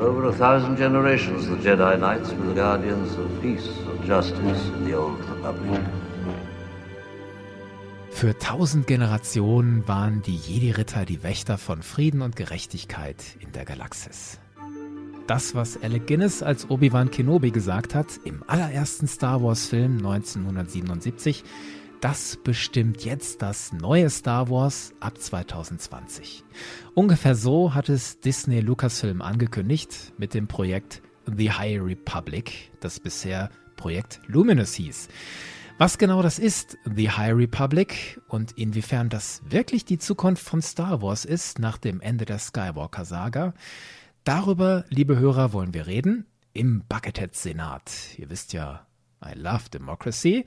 [0.00, 4.68] For over a thousand generations, the Jedi Knights were the guardians of peace and justice
[4.68, 5.82] in the Old Republic.
[8.10, 14.40] Für tausend Generationen waren die Jedi-Ritter die Wächter von Frieden und Gerechtigkeit in der Galaxis.
[15.26, 21.44] Das, was Alec Guinness als Obi-Wan Kenobi gesagt hat im allerersten Star Wars-Film 1977,
[22.00, 26.44] das bestimmt jetzt das neue Star Wars ab 2020.
[26.94, 33.50] Ungefähr so hat es Disney Lucasfilm angekündigt mit dem Projekt The High Republic, das bisher
[33.76, 35.08] Projekt Luminous hieß.
[35.76, 41.02] Was genau das ist, The High Republic, und inwiefern das wirklich die Zukunft von Star
[41.02, 43.54] Wars ist nach dem Ende der Skywalker-Saga,
[44.24, 48.18] darüber, liebe Hörer, wollen wir reden im Buckethead-Senat.
[48.18, 48.86] Ihr wisst ja,
[49.24, 50.44] I love democracy.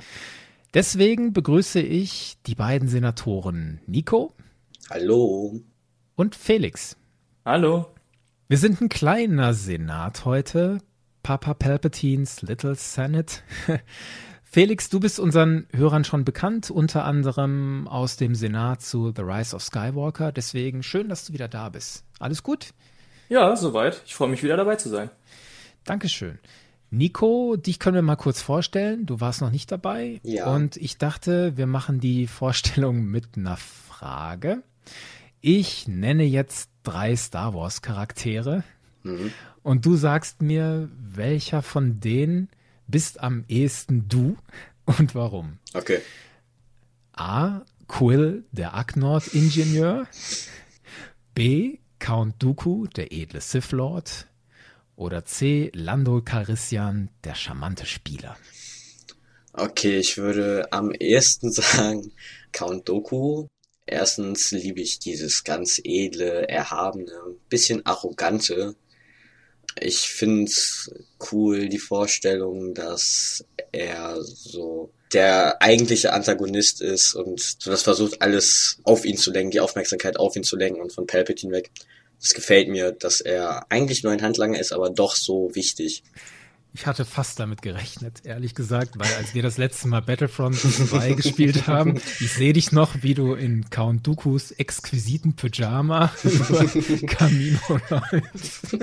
[0.74, 4.34] Deswegen begrüße ich die beiden Senatoren Nico.
[4.90, 5.62] Hallo.
[6.16, 6.98] Und Felix.
[7.46, 7.94] Hallo.
[8.48, 10.80] Wir sind ein kleiner Senat heute.
[11.22, 13.42] Papa Palpatines Little Senate.
[14.44, 19.56] Felix, du bist unseren Hörern schon bekannt, unter anderem aus dem Senat zu The Rise
[19.56, 20.32] of Skywalker.
[20.32, 22.04] Deswegen schön, dass du wieder da bist.
[22.18, 22.74] Alles gut?
[23.30, 24.02] Ja, soweit.
[24.08, 25.12] Ich freue mich wieder dabei zu sein.
[25.84, 26.40] Dankeschön.
[26.94, 29.08] Nico, dich können wir mal kurz vorstellen.
[29.08, 30.22] Du warst noch nicht dabei.
[30.22, 30.54] Ja.
[30.54, 34.62] Und ich dachte, wir machen die Vorstellung mit einer Frage.
[35.42, 38.64] Ich nenne jetzt drei Star Wars Charaktere.
[39.02, 39.32] Mhm.
[39.64, 42.50] Und du sagst mir, welcher von denen
[42.88, 44.38] bist am ehesten du
[44.86, 45.58] und warum?
[45.74, 46.00] Okay.
[47.14, 47.62] A.
[47.88, 50.06] Quill, der Acknord-Ingenieur.
[51.34, 51.80] B.
[51.98, 54.28] Count Dooku, der edle Sith Lord.
[54.96, 55.72] Oder C.
[55.74, 58.38] Lando Calrissian, der charmante Spieler.
[59.54, 62.12] Okay, ich würde am ehesten sagen
[62.52, 63.48] Count Doku.
[63.86, 68.76] Erstens liebe ich dieses ganz edle, erhabene, bisschen arrogante.
[69.80, 70.92] Ich find's
[71.32, 79.06] cool, die Vorstellung, dass er so der eigentliche Antagonist ist und das versucht, alles auf
[79.06, 81.72] ihn zu lenken, die Aufmerksamkeit auf ihn zu lenken und von Palpatine weg.
[82.24, 86.04] Das gefällt mir, dass er eigentlich nur ein Handlanger ist, aber doch so wichtig.
[86.74, 91.14] Ich hatte fast damit gerechnet, ehrlich gesagt, weil als wir das letzte Mal Battlefront 2
[91.16, 96.66] gespielt haben, ich sehe dich noch, wie du in Count Dookus exquisiten Pyjama über
[97.08, 98.78] Camino läufst.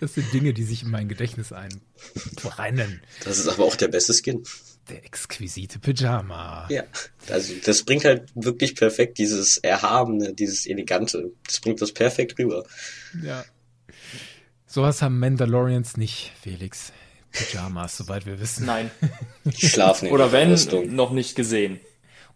[0.00, 3.02] Das sind Dinge, die sich in mein Gedächtnis einbrennen.
[3.22, 4.42] Das ist aber auch der beste Skin.
[4.88, 6.66] Der exquisite Pyjama.
[6.68, 6.82] Ja,
[7.30, 11.30] also das bringt halt wirklich perfekt dieses Erhabene, dieses Elegante.
[11.46, 12.64] Das bringt das perfekt rüber.
[13.22, 13.44] Ja.
[14.66, 16.92] Sowas haben Mandalorians nicht, Felix.
[17.30, 18.66] Pyjamas, soweit wir wissen.
[18.66, 18.90] Nein.
[19.44, 20.94] Die schlafen in Oder wenn, Rüstung.
[20.94, 21.80] noch nicht gesehen.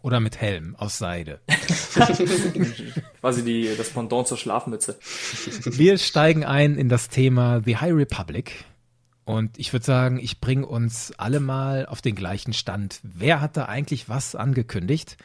[0.02, 1.40] Oder mit Helm aus Seide.
[3.20, 4.98] Quasi die, das Pendant zur Schlafmütze.
[5.64, 8.52] Wir steigen ein in das Thema The High Republic.
[9.26, 13.00] Und ich würde sagen, ich bringe uns alle mal auf den gleichen Stand.
[13.02, 15.16] Wer hat da eigentlich was angekündigt?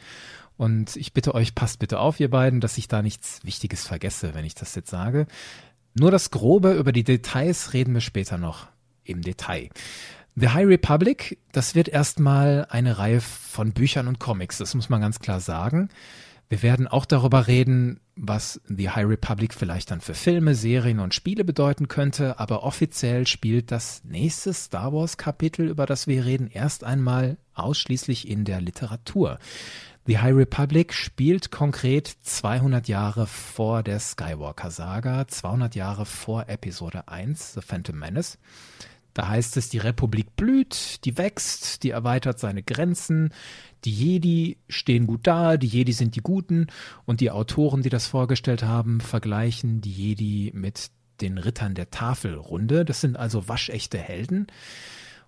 [0.56, 4.34] Und ich bitte euch, passt bitte auf, ihr beiden, dass ich da nichts Wichtiges vergesse,
[4.34, 5.28] wenn ich das jetzt sage.
[5.94, 8.66] Nur das Grobe über die Details reden wir später noch
[9.04, 9.70] im Detail.
[10.34, 15.00] The High Republic, das wird erstmal eine Reihe von Büchern und Comics, das muss man
[15.00, 15.90] ganz klar sagen.
[16.52, 21.14] Wir werden auch darüber reden, was The High Republic vielleicht dann für Filme, Serien und
[21.14, 26.48] Spiele bedeuten könnte, aber offiziell spielt das nächste Star Wars Kapitel, über das wir reden,
[26.48, 29.38] erst einmal ausschließlich in der Literatur.
[30.04, 37.54] The High Republic spielt konkret 200 Jahre vor der Skywalker-Saga, 200 Jahre vor Episode 1,
[37.54, 38.36] The Phantom Menace.
[39.14, 43.30] Da heißt es, die Republik blüht, die wächst, die erweitert seine Grenzen,
[43.84, 46.68] die Jedi stehen gut da, die Jedi sind die Guten
[47.04, 50.90] und die Autoren, die das vorgestellt haben, vergleichen die Jedi mit
[51.20, 52.84] den Rittern der Tafelrunde.
[52.84, 54.46] Das sind also waschechte Helden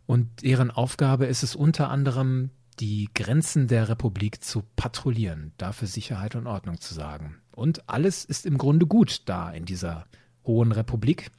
[0.06, 6.34] und deren Aufgabe ist es unter anderem, die Grenzen der Republik zu patrouillieren, dafür Sicherheit
[6.34, 7.36] und Ordnung zu sagen.
[7.52, 10.06] Und alles ist im Grunde gut da in dieser
[10.44, 11.30] hohen Republik.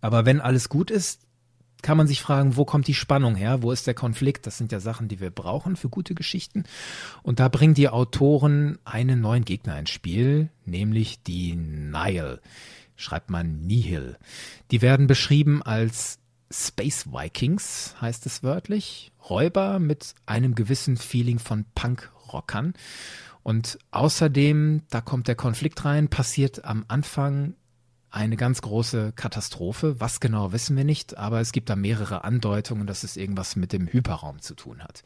[0.00, 1.26] Aber wenn alles gut ist,
[1.82, 3.62] kann man sich fragen, wo kommt die Spannung her?
[3.62, 4.46] Wo ist der Konflikt?
[4.46, 6.64] Das sind ja Sachen, die wir brauchen für gute Geschichten.
[7.22, 12.40] Und da bringen die Autoren einen neuen Gegner ins Spiel, nämlich die Nile.
[12.96, 14.16] Schreibt man Nihil.
[14.70, 16.18] Die werden beschrieben als
[16.50, 19.12] Space Vikings, heißt es wörtlich.
[19.28, 22.74] Räuber mit einem gewissen Feeling von Punk-Rockern.
[23.42, 27.54] Und außerdem, da kommt der Konflikt rein, passiert am Anfang
[28.10, 30.00] eine ganz große Katastrophe.
[30.00, 33.72] Was genau wissen wir nicht, aber es gibt da mehrere Andeutungen, dass es irgendwas mit
[33.72, 35.02] dem Hyperraum zu tun hat.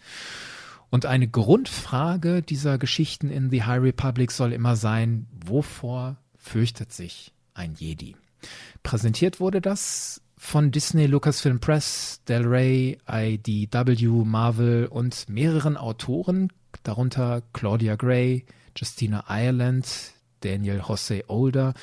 [0.91, 7.33] Und eine Grundfrage dieser Geschichten in The High Republic soll immer sein, wovor fürchtet sich
[7.53, 8.17] ein Jedi?
[8.83, 16.53] Präsentiert wurde das von Disney, Lucasfilm Press, Del Rey, IDW, Marvel und mehreren Autoren,
[16.83, 18.45] darunter Claudia Gray,
[18.77, 19.87] Justina Ireland,
[20.41, 21.75] Daniel Jose Older,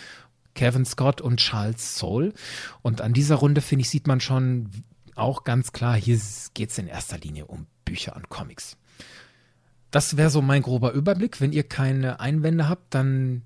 [0.53, 2.33] Kevin Scott und Charles Soule.
[2.81, 4.69] Und an dieser Runde, finde ich, sieht man schon
[5.15, 6.19] auch ganz klar, hier
[6.53, 8.77] geht es in erster Linie um Bücher und Comics.
[9.91, 11.41] Das wäre so mein grober Überblick.
[11.41, 13.43] Wenn ihr keine Einwände habt, dann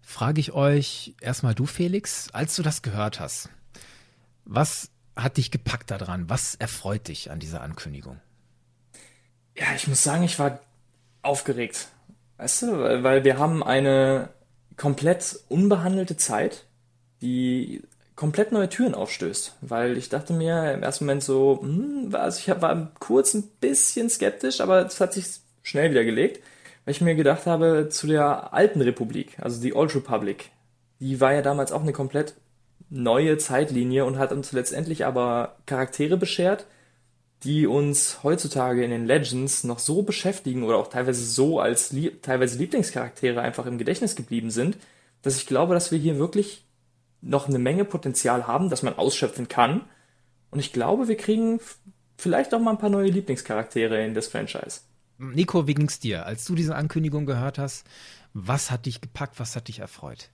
[0.00, 3.48] frage ich euch erstmal du, Felix, als du das gehört hast,
[4.44, 6.28] was hat dich gepackt daran?
[6.30, 8.20] Was erfreut dich an dieser Ankündigung?
[9.56, 10.60] Ja, ich muss sagen, ich war
[11.22, 11.88] aufgeregt.
[12.38, 14.30] Weißt du, weil wir haben eine
[14.80, 16.64] komplett unbehandelte Zeit,
[17.20, 17.82] die
[18.16, 19.56] komplett neue Türen aufstößt.
[19.60, 24.08] Weil ich dachte mir im ersten Moment so, hm, also ich war kurz ein bisschen
[24.08, 25.26] skeptisch, aber es hat sich
[25.62, 26.42] schnell wieder gelegt,
[26.84, 30.50] weil ich mir gedacht habe, zu der alten Republik, also die Old Republic,
[30.98, 32.32] die war ja damals auch eine komplett
[32.88, 36.64] neue Zeitlinie und hat uns letztendlich aber Charaktere beschert,
[37.42, 42.22] die uns heutzutage in den Legends noch so beschäftigen oder auch teilweise so als lieb
[42.22, 44.76] teilweise Lieblingscharaktere einfach im Gedächtnis geblieben sind,
[45.22, 46.64] dass ich glaube, dass wir hier wirklich
[47.22, 49.82] noch eine Menge Potenzial haben, das man ausschöpfen kann.
[50.50, 51.60] Und ich glaube, wir kriegen
[52.16, 54.80] vielleicht auch mal ein paar neue Lieblingscharaktere in das Franchise.
[55.18, 57.86] Nico, wie ging's dir, als du diese Ankündigung gehört hast?
[58.32, 59.38] Was hat dich gepackt?
[59.38, 60.30] Was hat dich erfreut?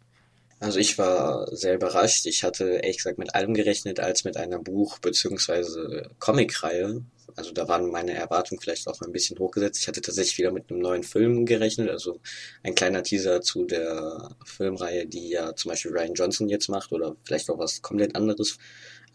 [0.59, 2.27] Also ich war sehr überrascht.
[2.27, 6.09] Ich hatte ehrlich gesagt mit allem gerechnet als mit einer Buch- bzw.
[6.19, 7.03] Comicreihe.
[7.35, 9.81] Also da waren meine Erwartungen vielleicht auch ein bisschen hochgesetzt.
[9.83, 12.21] Ich hatte tatsächlich wieder mit einem neuen Film gerechnet, also
[12.63, 17.15] ein kleiner Teaser zu der Filmreihe, die ja zum Beispiel Ryan Johnson jetzt macht oder
[17.25, 18.57] vielleicht auch was komplett anderes.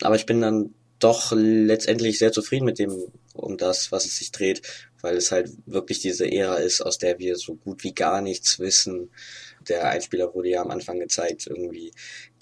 [0.03, 2.95] Aber ich bin dann doch letztendlich sehr zufrieden mit dem,
[3.33, 4.61] um das, was es sich dreht,
[5.01, 8.59] weil es halt wirklich diese Ära ist, aus der wir so gut wie gar nichts
[8.59, 9.09] wissen
[9.67, 11.91] der Einspieler wurde ja am Anfang gezeigt, irgendwie,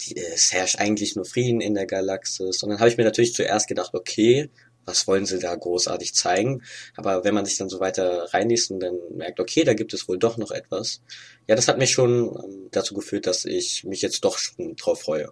[0.00, 2.62] die, es herrscht eigentlich nur Frieden in der Galaxis.
[2.62, 4.50] Und dann habe ich mir natürlich zuerst gedacht, okay,
[4.86, 6.62] was wollen sie da großartig zeigen?
[6.96, 10.08] Aber wenn man sich dann so weiter reinliest und dann merkt, okay, da gibt es
[10.08, 11.02] wohl doch noch etwas.
[11.46, 15.02] Ja, das hat mich schon ähm, dazu geführt, dass ich mich jetzt doch schon drauf
[15.02, 15.30] freue.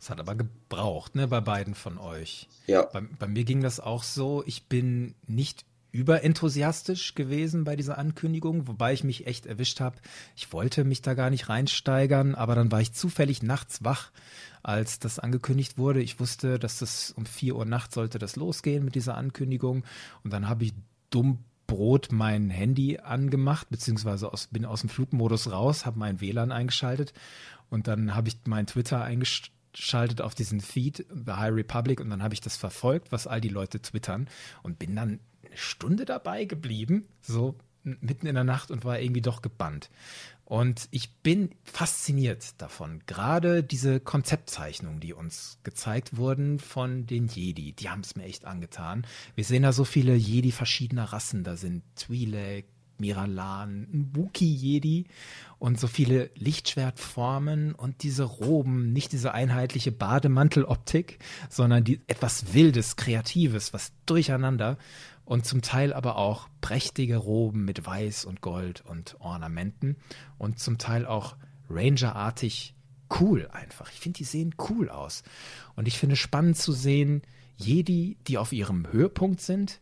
[0.00, 2.48] Es hat aber gebraucht, ne, bei beiden von euch.
[2.66, 2.82] Ja.
[2.82, 4.42] Bei, bei mir ging das auch so.
[4.46, 5.64] Ich bin nicht
[5.94, 9.96] überenthusiastisch gewesen bei dieser Ankündigung, wobei ich mich echt erwischt habe.
[10.34, 14.10] Ich wollte mich da gar nicht reinsteigern, aber dann war ich zufällig nachts wach,
[14.64, 16.02] als das angekündigt wurde.
[16.02, 19.84] Ich wusste, dass das um vier Uhr nachts sollte das losgehen mit dieser Ankündigung
[20.24, 20.74] und dann habe ich
[21.10, 21.38] dumm
[21.68, 27.14] Brot mein Handy angemacht, beziehungsweise aus, bin aus dem Flugmodus raus, habe mein WLAN eingeschaltet
[27.70, 32.22] und dann habe ich mein Twitter eingeschaltet auf diesen Feed, The High Republic, und dann
[32.22, 34.28] habe ich das verfolgt, was all die Leute twittern
[34.62, 35.20] und bin dann
[35.56, 39.90] Stunde dabei geblieben, so mitten in der Nacht und war irgendwie doch gebannt.
[40.46, 43.00] Und ich bin fasziniert davon.
[43.06, 48.44] Gerade diese Konzeptzeichnungen, die uns gezeigt wurden von den Jedi, die haben es mir echt
[48.44, 49.06] angetan.
[49.34, 51.44] Wir sehen da so viele Jedi verschiedener Rassen.
[51.44, 52.64] Da sind Twi'lek,
[52.98, 55.06] Miralan, ein Wookie-Jedi
[55.58, 61.18] und so viele Lichtschwertformen und diese Roben, nicht diese einheitliche Bademanteloptik,
[61.48, 64.78] sondern die etwas Wildes, Kreatives, was durcheinander
[65.24, 69.96] und zum Teil aber auch prächtige Roben mit Weiß und Gold und Ornamenten
[70.38, 71.36] und zum Teil auch
[71.70, 72.74] Ranger-artig
[73.20, 73.90] cool einfach.
[73.90, 75.22] Ich finde, die sehen cool aus.
[75.76, 77.22] Und ich finde spannend zu sehen,
[77.56, 79.80] Jedi, die auf ihrem Höhepunkt sind,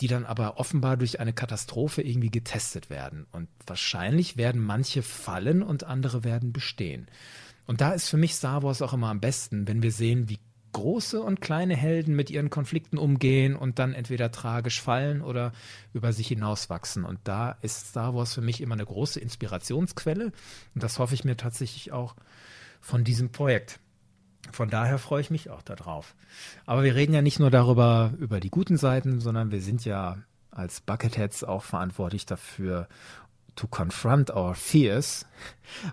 [0.00, 3.26] die dann aber offenbar durch eine Katastrophe irgendwie getestet werden.
[3.32, 7.06] Und wahrscheinlich werden manche fallen und andere werden bestehen.
[7.66, 10.38] Und da ist für mich Star Wars auch immer am besten, wenn wir sehen, wie
[10.72, 15.52] große und kleine Helden mit ihren Konflikten umgehen und dann entweder tragisch fallen oder
[15.92, 17.04] über sich hinauswachsen.
[17.04, 20.32] Und da ist Star Wars für mich immer eine große Inspirationsquelle.
[20.74, 22.14] Und das hoffe ich mir tatsächlich auch
[22.80, 23.80] von diesem Projekt.
[24.52, 26.14] Von daher freue ich mich auch darauf.
[26.66, 30.18] Aber wir reden ja nicht nur darüber, über die guten Seiten, sondern wir sind ja
[30.50, 32.88] als Bucketheads auch verantwortlich dafür,
[33.54, 35.26] to confront our fears.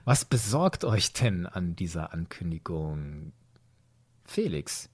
[0.05, 3.34] Was besorgt euch denn an dieser Ankündigung?
[4.27, 4.89] Felix.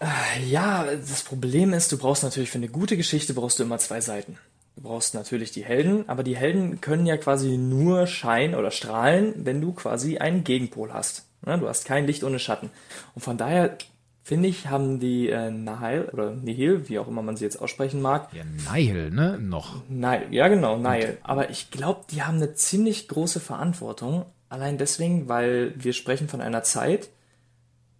[0.00, 3.78] Äh, ja, das Problem ist, du brauchst natürlich für eine gute Geschichte brauchst du immer
[3.78, 4.38] zwei Seiten.
[4.76, 9.34] Du brauchst natürlich die Helden, aber die Helden können ja quasi nur scheinen oder strahlen,
[9.44, 11.26] wenn du quasi einen Gegenpol hast.
[11.44, 12.70] Ne, du hast kein Licht ohne Schatten.
[13.14, 13.76] Und von daher
[14.22, 18.00] finde ich, haben die äh, Nihil oder Nihil, wie auch immer man sie jetzt aussprechen
[18.00, 18.28] mag.
[18.32, 19.38] Ja, Nihil, ne?
[19.38, 19.82] Noch.
[19.88, 21.18] Nihil, ja genau, Nihil.
[21.22, 24.26] Aber ich glaube, die haben eine ziemlich große Verantwortung.
[24.48, 27.08] Allein deswegen, weil wir sprechen von einer Zeit,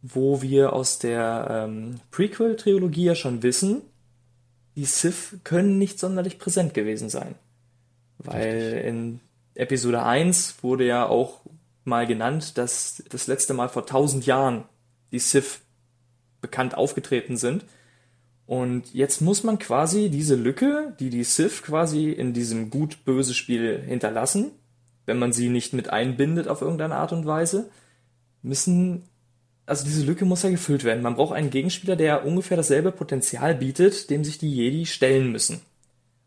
[0.03, 3.83] wo wir aus der ähm, Prequel-Trilogie ja schon wissen,
[4.77, 7.35] die Sith können nicht sonderlich präsent gewesen sein.
[8.19, 8.85] Weil Richtig.
[8.85, 9.21] in
[9.55, 11.41] Episode 1 wurde ja auch
[11.85, 14.65] mal genannt, dass das letzte Mal vor tausend Jahren
[15.13, 15.61] die Sith
[16.41, 17.65] bekannt aufgetreten sind.
[18.47, 23.81] Und jetzt muss man quasi diese Lücke, die die Sith quasi in diesem gut-böse Spiel
[23.81, 24.51] hinterlassen,
[25.07, 27.71] wenn man sie nicht mit einbindet auf irgendeine Art und Weise,
[28.43, 29.05] müssen,
[29.71, 31.03] also diese Lücke muss ja gefüllt werden.
[31.03, 35.61] Man braucht einen Gegenspieler, der ungefähr dasselbe Potenzial bietet, dem sich die Jedi stellen müssen.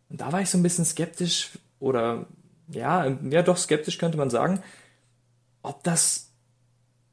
[0.09, 2.25] Und da war ich so ein bisschen skeptisch oder
[2.69, 4.63] ja, ja doch skeptisch könnte man sagen,
[5.61, 6.29] ob das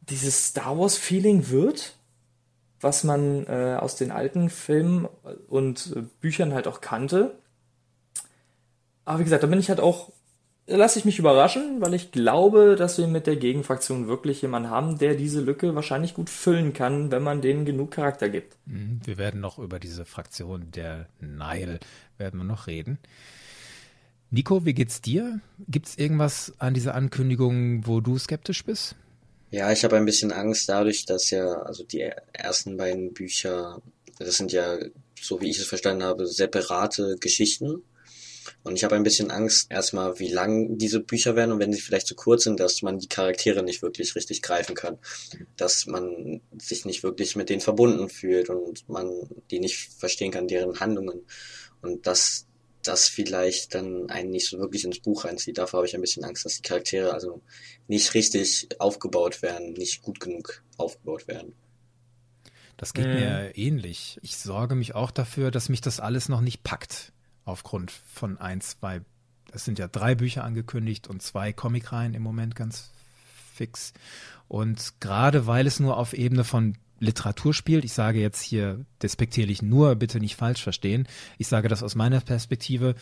[0.02, 1.96] dieses Star Wars Feeling wird,
[2.80, 5.08] was man äh, aus den alten Filmen
[5.48, 7.34] und äh, Büchern halt auch kannte.
[9.04, 10.12] Aber wie gesagt, da bin ich halt auch,
[10.76, 14.98] lasse ich mich überraschen, weil ich glaube, dass wir mit der Gegenfraktion wirklich jemanden haben,
[14.98, 18.56] der diese Lücke wahrscheinlich gut füllen kann, wenn man denen genug Charakter gibt.
[18.66, 21.80] Mhm, wir werden noch über diese Fraktion der Nile
[22.18, 22.98] werden wir noch reden.
[24.30, 25.40] Nico, wie geht's dir?
[25.68, 28.94] Gibt's irgendwas an dieser Ankündigung, wo du skeptisch bist?
[29.50, 33.82] Ja, ich habe ein bisschen Angst dadurch, dass ja, also die ersten beiden Bücher,
[34.20, 34.78] das sind ja,
[35.20, 37.82] so wie ich es verstanden habe, separate Geschichten.
[38.62, 41.80] Und ich habe ein bisschen Angst erstmal, wie lang diese Bücher werden und wenn sie
[41.80, 44.98] vielleicht zu kurz sind, dass man die Charaktere nicht wirklich richtig greifen kann.
[45.56, 49.10] Dass man sich nicht wirklich mit denen verbunden fühlt und man
[49.50, 51.22] die nicht verstehen kann, deren Handlungen.
[51.82, 52.46] Und dass
[52.82, 55.58] das vielleicht dann einen nicht so wirklich ins Buch reinzieht.
[55.58, 57.42] Davor habe ich ein bisschen Angst, dass die Charaktere also
[57.88, 61.54] nicht richtig aufgebaut werden, nicht gut genug aufgebaut werden.
[62.76, 63.14] Das geht mhm.
[63.14, 64.18] mir ähnlich.
[64.22, 67.12] Ich sorge mich auch dafür, dass mich das alles noch nicht packt.
[67.44, 69.00] Aufgrund von ein, zwei,
[69.52, 72.90] es sind ja drei Bücher angekündigt und zwei Comicreihen im Moment ganz
[73.54, 73.92] fix.
[74.48, 77.84] Und gerade weil es nur auf Ebene von Literatur spielt.
[77.84, 81.08] Ich sage jetzt hier despektierlich nur, bitte nicht falsch verstehen.
[81.38, 82.94] Ich sage das aus meiner Perspektive.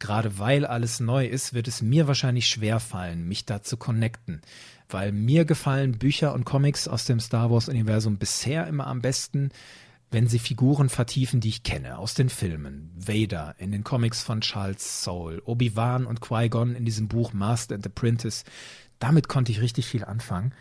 [0.00, 4.42] Gerade weil alles neu ist, wird es mir wahrscheinlich schwer fallen, mich da zu connecten.
[4.88, 9.50] Weil mir gefallen Bücher und Comics aus dem Star Wars Universum bisher immer am besten,
[10.14, 12.92] wenn sie Figuren vertiefen, die ich kenne, aus den Filmen.
[12.94, 17.84] Vader in den Comics von Charles Soule, Obi-Wan und Qui-Gon in diesem Buch Master and
[17.84, 18.44] Apprentice.
[19.00, 20.54] Damit konnte ich richtig viel anfangen.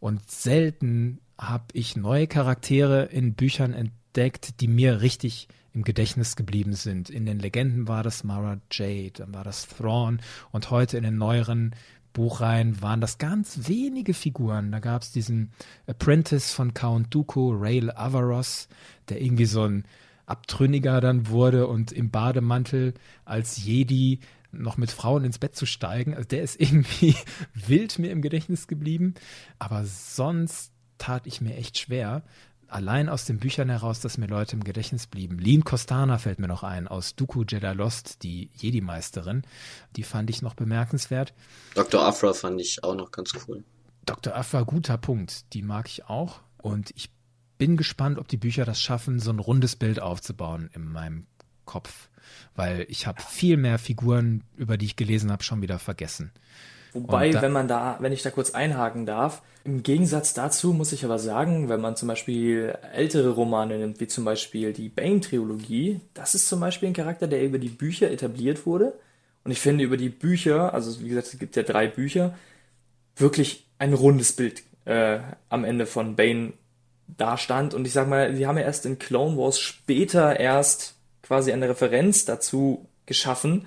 [0.00, 6.72] Und selten habe ich neue Charaktere in Büchern entdeckt, die mir richtig im Gedächtnis geblieben
[6.72, 7.10] sind.
[7.10, 10.22] In den Legenden war das Mara Jade, dann war das Thrawn
[10.52, 11.74] und heute in den neueren
[12.16, 14.72] Buchreihen waren das ganz wenige Figuren.
[14.72, 15.52] Da gab es diesen
[15.86, 18.68] Apprentice von Count Dooku, Rail Avaros,
[19.10, 19.84] der irgendwie so ein
[20.24, 22.94] Abtrünniger dann wurde und im Bademantel
[23.26, 24.20] als Jedi
[24.50, 26.14] noch mit Frauen ins Bett zu steigen.
[26.14, 27.14] Also der ist irgendwie
[27.52, 29.12] wild mir im Gedächtnis geblieben.
[29.58, 32.22] Aber sonst tat ich mir echt schwer.
[32.68, 35.38] Allein aus den Büchern heraus, dass mir Leute im Gedächtnis blieben.
[35.38, 39.42] Lean Costana fällt mir noch ein, aus Dooku Jedi Lost, die Jedi-Meisterin.
[39.94, 41.32] Die fand ich noch bemerkenswert.
[41.74, 42.02] Dr.
[42.04, 43.62] Afra fand ich auch noch ganz cool.
[44.04, 44.34] Dr.
[44.34, 45.52] Afra, guter Punkt.
[45.54, 46.40] Die mag ich auch.
[46.60, 47.10] Und ich
[47.58, 51.26] bin gespannt, ob die Bücher das schaffen, so ein rundes Bild aufzubauen in meinem
[51.64, 52.08] Kopf.
[52.54, 56.32] Weil ich habe viel mehr Figuren, über die ich gelesen habe, schon wieder vergessen.
[56.96, 60.92] Wobei, da, wenn man da, wenn ich da kurz einhaken darf, im Gegensatz dazu muss
[60.92, 66.00] ich aber sagen, wenn man zum Beispiel ältere Romane nimmt, wie zum Beispiel die Bane-Trilogie,
[66.14, 68.92] das ist zum Beispiel ein Charakter, der über die Bücher etabliert wurde.
[69.44, 72.34] Und ich finde über die Bücher, also wie gesagt, es gibt ja drei Bücher,
[73.16, 76.52] wirklich ein rundes Bild äh, am Ende von Bane
[77.16, 77.74] dastand.
[77.74, 81.68] Und ich sag mal, sie haben ja erst in Clone Wars später erst quasi eine
[81.68, 83.66] Referenz dazu geschaffen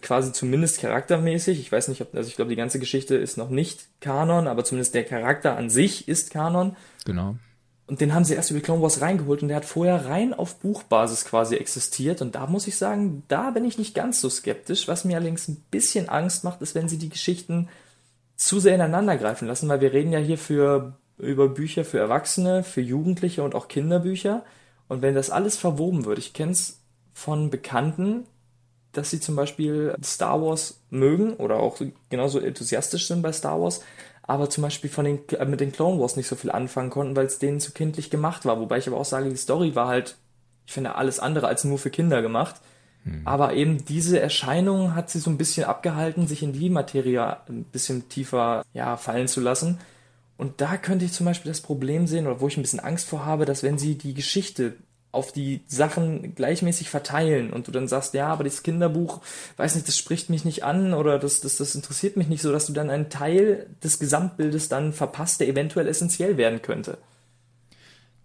[0.00, 1.60] quasi zumindest charaktermäßig.
[1.60, 4.64] Ich weiß nicht, ob, also ich glaube, die ganze Geschichte ist noch nicht Kanon, aber
[4.64, 6.76] zumindest der Charakter an sich ist Kanon.
[7.04, 7.36] Genau.
[7.86, 10.60] Und den haben sie erst über Clone Wars reingeholt und der hat vorher rein auf
[10.60, 12.22] Buchbasis quasi existiert.
[12.22, 14.88] Und da muss ich sagen, da bin ich nicht ganz so skeptisch.
[14.88, 17.68] Was mir allerdings ein bisschen Angst macht, ist, wenn sie die Geschichten
[18.36, 22.64] zu sehr ineinander greifen lassen, weil wir reden ja hier für, über Bücher für Erwachsene,
[22.64, 24.44] für Jugendliche und auch Kinderbücher.
[24.88, 26.80] Und wenn das alles verwoben wird, ich kenne es
[27.12, 28.26] von Bekannten,
[28.92, 31.78] dass sie zum Beispiel Star Wars mögen oder auch
[32.10, 33.82] genauso enthusiastisch sind bei Star Wars,
[34.22, 37.16] aber zum Beispiel von den, äh, mit den Clone Wars nicht so viel anfangen konnten,
[37.16, 38.60] weil es denen zu kindlich gemacht war.
[38.60, 40.16] Wobei ich aber auch sage, die Story war halt,
[40.66, 42.56] ich finde, alles andere als nur für Kinder gemacht.
[43.04, 43.22] Hm.
[43.24, 47.64] Aber eben diese Erscheinung hat sie so ein bisschen abgehalten, sich in die Materie ein
[47.64, 49.78] bisschen tiefer ja, fallen zu lassen.
[50.36, 53.08] Und da könnte ich zum Beispiel das Problem sehen, oder wo ich ein bisschen Angst
[53.08, 54.76] vor habe, dass wenn sie die Geschichte
[55.12, 59.20] auf die Sachen gleichmäßig verteilen und du dann sagst, ja, aber das Kinderbuch,
[59.58, 62.50] weiß nicht, das spricht mich nicht an oder das, das, das interessiert mich nicht so,
[62.50, 66.96] dass du dann einen Teil des Gesamtbildes dann verpasst, der eventuell essentiell werden könnte.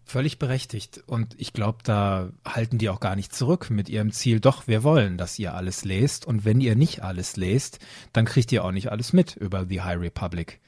[0.06, 1.03] Völlig berechtigt.
[1.06, 4.39] Und ich glaube, da halten die auch gar nicht zurück mit ihrem Ziel.
[4.39, 6.25] Doch, wir wollen, dass ihr alles lest.
[6.25, 7.79] Und wenn ihr nicht alles lest,
[8.13, 10.62] dann kriegt ihr auch nicht alles mit über The High Republic.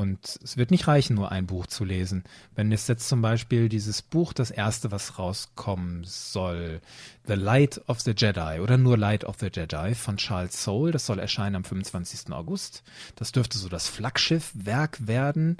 [0.00, 2.24] Und es wird nicht reichen, nur ein Buch zu lesen.
[2.54, 6.80] Wenn es jetzt zum Beispiel dieses Buch, das erste, was rauskommen soll,
[7.26, 11.04] The Light of the Jedi oder nur Light of the Jedi von Charles Soule, das
[11.04, 12.32] soll erscheinen am 25.
[12.32, 12.82] August.
[13.14, 15.58] Das dürfte so das Flaggschiffwerk werden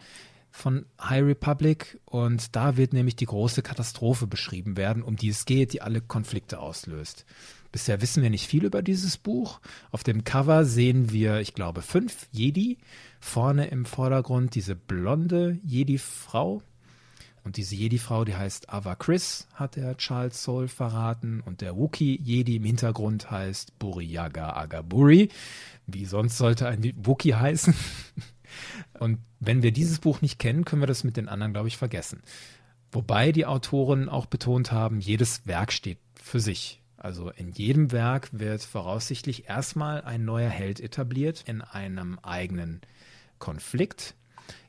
[0.50, 5.44] von High Republic und da wird nämlich die große Katastrophe beschrieben werden, um die es
[5.44, 7.26] geht, die alle Konflikte auslöst.
[7.72, 9.60] Bisher wissen wir nicht viel über dieses Buch.
[9.92, 12.78] Auf dem Cover sehen wir, ich glaube, fünf Jedi.
[13.20, 16.62] Vorne im Vordergrund diese blonde Jedi-Frau.
[17.44, 21.42] Und diese Jedi-Frau, die heißt Ava Chris, hat der Charles Soule verraten.
[21.44, 25.28] Und der Wookie-Jedi im Hintergrund heißt Buriyaga Agaburi.
[25.86, 27.74] Wie sonst sollte ein Wookie heißen?
[28.98, 31.76] Und wenn wir dieses Buch nicht kennen, können wir das mit den anderen, glaube ich,
[31.76, 32.22] vergessen.
[32.92, 36.79] Wobei die Autoren auch betont haben, jedes Werk steht für sich.
[37.00, 42.82] Also in jedem Werk wird voraussichtlich erstmal ein neuer Held etabliert in einem eigenen
[43.38, 44.14] Konflikt.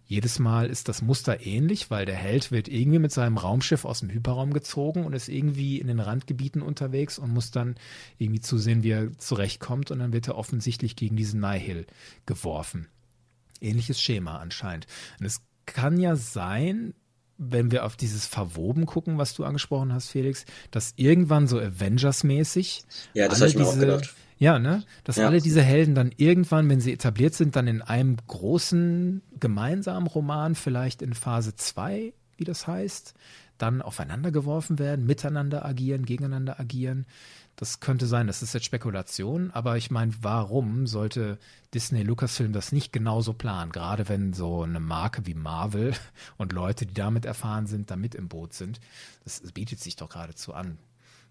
[0.06, 4.00] Jedes Mal ist das Muster ähnlich, weil der Held wird irgendwie mit seinem Raumschiff aus
[4.00, 7.76] dem Hyperraum gezogen und ist irgendwie in den Randgebieten unterwegs und muss dann
[8.18, 11.86] irgendwie zusehen, wie er zurechtkommt und dann wird er offensichtlich gegen diesen Nihil
[12.26, 12.88] geworfen.
[13.60, 14.88] Ähnliches Schema anscheinend.
[15.20, 16.94] Und es kann ja sein,
[17.44, 22.84] wenn wir auf dieses Verwoben gucken, was du angesprochen hast, Felix, dass irgendwann so Avengers-mäßig.
[23.14, 24.16] Ja, das habe ich mir diese, auch gedacht.
[24.38, 24.84] Ja, ne?
[25.04, 25.28] Dass ja.
[25.28, 30.54] alle diese Helden dann irgendwann, wenn sie etabliert sind, dann in einem großen gemeinsamen Roman,
[30.54, 33.16] vielleicht in Phase 2, wie das heißt,
[33.58, 37.06] dann aufeinander geworfen werden, miteinander agieren, gegeneinander agieren.
[37.56, 41.38] Das könnte sein, das ist jetzt Spekulation, aber ich meine, warum sollte
[41.74, 43.72] Disney Lucasfilm das nicht genauso planen?
[43.72, 45.94] Gerade wenn so eine Marke wie Marvel
[46.38, 48.80] und Leute, die damit erfahren sind, da mit im Boot sind.
[49.24, 50.80] Das, das bietet sich doch geradezu an.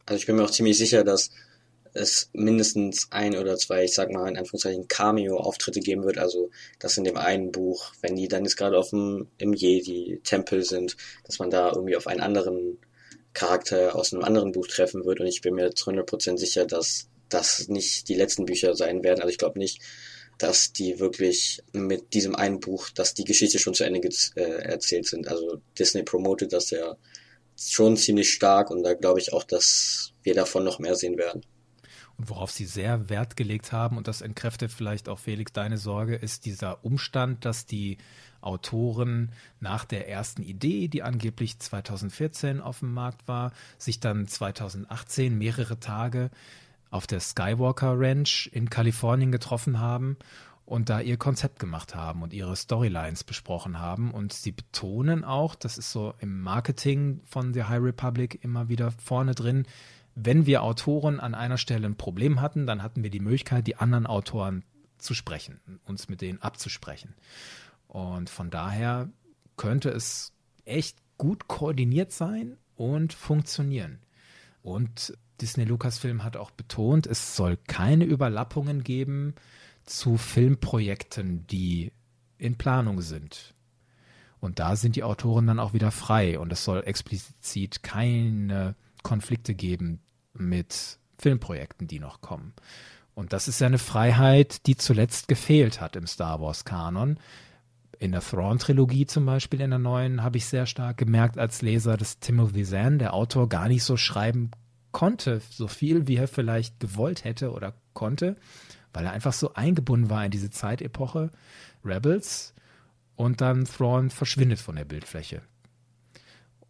[0.07, 1.31] Also ich bin mir auch ziemlich sicher, dass
[1.93, 6.19] es mindestens ein oder zwei, ich sag mal in Anführungszeichen, Cameo-Auftritte geben wird.
[6.19, 10.63] Also, dass in dem einen Buch, wenn die dann jetzt gerade auf dem, im Jedi-Tempel
[10.65, 12.78] sind, dass man da irgendwie auf einen anderen
[13.32, 17.08] Charakter aus einem anderen Buch treffen wird und ich bin mir zu 100% sicher, dass
[17.28, 19.21] das nicht die letzten Bücher sein werden.
[19.21, 19.80] Also ich glaube nicht,
[20.38, 24.00] dass die wirklich mit diesem einen Buch, dass die Geschichte schon zu Ende
[24.36, 25.28] äh, erzählt sind.
[25.28, 26.97] Also Disney promotet das ja
[27.56, 31.43] schon ziemlich stark und da glaube ich auch, dass wir davon noch mehr sehen werden.
[32.16, 36.16] Und worauf sie sehr Wert gelegt haben, und das entkräftet vielleicht auch Felix deine Sorge,
[36.16, 37.99] ist dieser Umstand, dass die
[38.41, 45.37] Autoren nach der ersten Idee, die angeblich 2014 auf dem Markt war, sich dann 2018
[45.37, 46.31] mehrere Tage
[46.91, 50.17] auf der Skywalker Ranch in Kalifornien getroffen haben
[50.67, 54.13] und da ihr Konzept gemacht haben und ihre Storylines besprochen haben.
[54.13, 58.93] Und sie betonen auch, das ist so im Marketing von The High Republic immer wieder
[58.93, 59.67] vorne drin,
[60.15, 63.76] wenn wir Autoren an einer Stelle ein Problem hatten, dann hatten wir die Möglichkeit, die
[63.76, 64.65] anderen Autoren
[64.99, 67.15] zu sprechen, uns mit denen abzusprechen.
[67.91, 69.09] Und von daher
[69.57, 70.33] könnte es
[70.65, 73.99] echt gut koordiniert sein und funktionieren.
[74.63, 79.35] Und Disney Lucasfilm hat auch betont, es soll keine Überlappungen geben
[79.85, 81.91] zu Filmprojekten, die
[82.39, 83.55] in Planung sind.
[84.39, 89.55] Und da sind die Autoren dann auch wieder frei und es soll explizit keine Konflikte
[89.55, 89.99] geben
[90.33, 92.55] mit Filmprojekten, die noch kommen.
[93.15, 97.19] Und das ist ja eine Freiheit, die zuletzt gefehlt hat im Star Wars Kanon,
[98.00, 101.99] in der Thrawn-Trilogie zum Beispiel, in der neuen, habe ich sehr stark gemerkt als Leser,
[101.99, 104.50] dass Timothy Zahn, der Autor, gar nicht so schreiben
[104.91, 108.36] konnte, so viel, wie er vielleicht gewollt hätte oder konnte,
[108.95, 111.30] weil er einfach so eingebunden war in diese Zeitepoche
[111.84, 112.54] Rebels
[113.17, 115.43] und dann Thrawn verschwindet von der Bildfläche.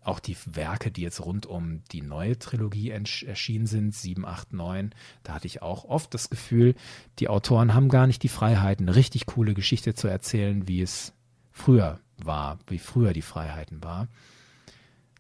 [0.03, 4.91] Auch die Werke, die jetzt rund um die neue Trilogie erschienen sind, 7, 8, 9,
[5.23, 6.75] da hatte ich auch oft das Gefühl,
[7.21, 11.13] die Autoren haben gar nicht die Freiheit, eine richtig coole Geschichte zu erzählen, wie es
[11.61, 14.09] früher war, wie früher die Freiheiten war.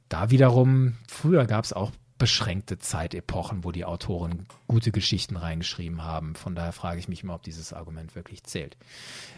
[0.08, 6.34] Da wiederum, früher gab es auch beschränkte Zeitepochen, wo die Autoren gute Geschichten reingeschrieben haben.
[6.34, 8.76] Von daher frage ich mich immer, ob dieses Argument wirklich zählt.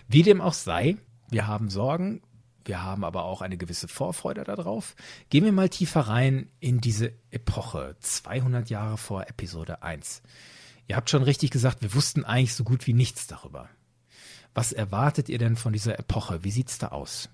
[0.09, 0.97] Wie dem auch sei,
[1.31, 2.23] wir haben Sorgen,
[2.65, 4.95] wir haben aber auch eine gewisse Vorfreude darauf.
[5.31, 10.23] Gehen wir mal tiefer rein in diese Epoche, 200 Jahre vor Episode 1.
[10.89, 13.69] Ihr habt schon richtig gesagt, wir wussten eigentlich so gut wie nichts darüber.
[14.55, 16.45] Was erwartet ihr denn von dieser Epoche?
[16.45, 17.29] Wie sieht's da aus?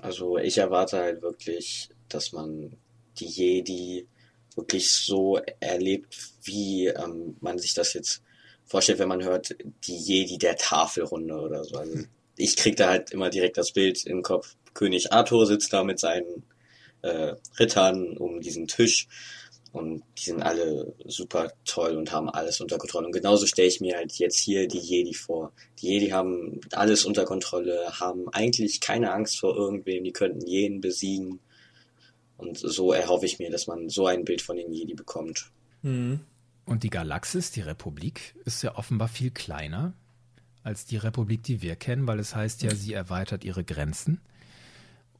[0.00, 2.76] Also ich erwarte halt wirklich, dass man
[3.18, 4.06] die Jedi
[4.54, 8.22] wirklich so erlebt, wie ähm, man sich das jetzt
[8.64, 11.78] vorstellt, wenn man hört, die Jedi der Tafelrunde oder so.
[11.78, 11.98] Also
[12.36, 14.56] ich krieg da halt immer direkt das Bild im Kopf.
[14.74, 16.44] König Arthur sitzt da mit seinen
[17.02, 19.08] äh, Rittern um diesen Tisch
[19.72, 23.06] Und die sind alle super toll und haben alles unter Kontrolle.
[23.06, 25.52] Und genauso stelle ich mir halt jetzt hier die Jedi vor.
[25.80, 30.80] Die Jedi haben alles unter Kontrolle, haben eigentlich keine Angst vor irgendwem, die könnten jeden
[30.80, 31.40] besiegen.
[32.38, 35.50] Und so erhoffe ich mir, dass man so ein Bild von den Jedi bekommt.
[35.82, 36.20] Mhm.
[36.64, 39.94] Und die Galaxis, die Republik, ist ja offenbar viel kleiner
[40.62, 44.20] als die Republik, die wir kennen, weil es heißt ja, sie erweitert ihre Grenzen.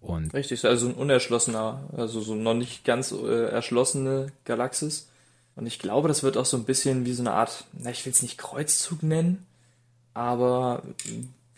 [0.01, 5.09] Und Richtig, also ein unerschlossener, also so noch nicht ganz äh, erschlossene Galaxis.
[5.57, 8.05] Und ich glaube, das wird auch so ein bisschen wie so eine Art, na, ich
[8.07, 9.45] will es nicht Kreuzzug nennen,
[10.15, 10.83] aber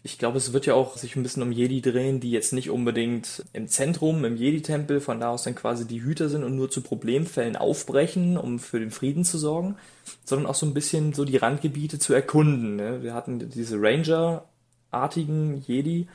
[0.03, 2.71] ich glaube, es wird ja auch sich ein bisschen um Jedi drehen, die jetzt nicht
[2.71, 6.71] unbedingt im Zentrum, im Jedi-Tempel, von da aus dann quasi die Hüter sind und nur
[6.71, 9.77] zu Problemfällen aufbrechen, um für den Frieden zu sorgen,
[10.25, 12.77] sondern auch so ein bisschen so die Randgebiete zu erkunden.
[12.77, 13.03] Ne?
[13.03, 16.09] Wir hatten diese Ranger-artigen Jedi,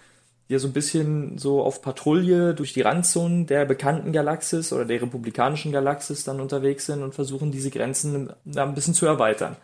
[0.48, 5.02] ja so ein bisschen so auf Patrouille durch die Randzonen der bekannten Galaxis oder der
[5.02, 9.56] republikanischen Galaxis dann unterwegs sind und versuchen, diese Grenzen ein bisschen zu erweitern.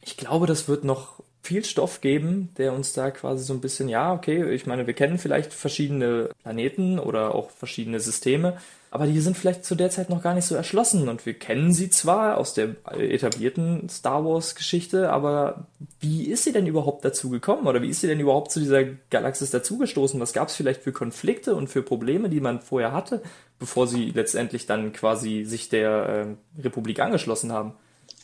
[0.00, 3.90] Ich glaube, das wird noch viel Stoff geben, der uns da quasi so ein bisschen,
[3.90, 8.56] ja, okay, ich meine, wir kennen vielleicht verschiedene Planeten oder auch verschiedene Systeme,
[8.90, 11.74] aber die sind vielleicht zu der Zeit noch gar nicht so erschlossen und wir kennen
[11.74, 15.66] sie zwar aus der etablierten Star Wars Geschichte, aber
[16.00, 18.84] wie ist sie denn überhaupt dazu gekommen oder wie ist sie denn überhaupt zu dieser
[19.10, 20.20] Galaxis dazugestoßen?
[20.20, 23.20] Was gab es vielleicht für Konflikte und für Probleme, die man vorher hatte,
[23.58, 27.74] bevor sie letztendlich dann quasi sich der äh, Republik angeschlossen haben?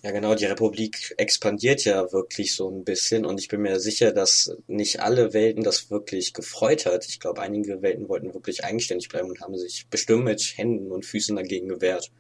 [0.02, 4.12] Ja, genau, die Republik expandiert ja wirklich so ein bisschen und ich bin mir sicher,
[4.12, 7.06] dass nicht alle Welten das wirklich gefreut hat.
[7.06, 11.04] Ich glaube, einige Welten wollten wirklich eigenständig bleiben und haben sich bestimmt mit Händen und
[11.04, 12.10] Füßen dagegen gewehrt.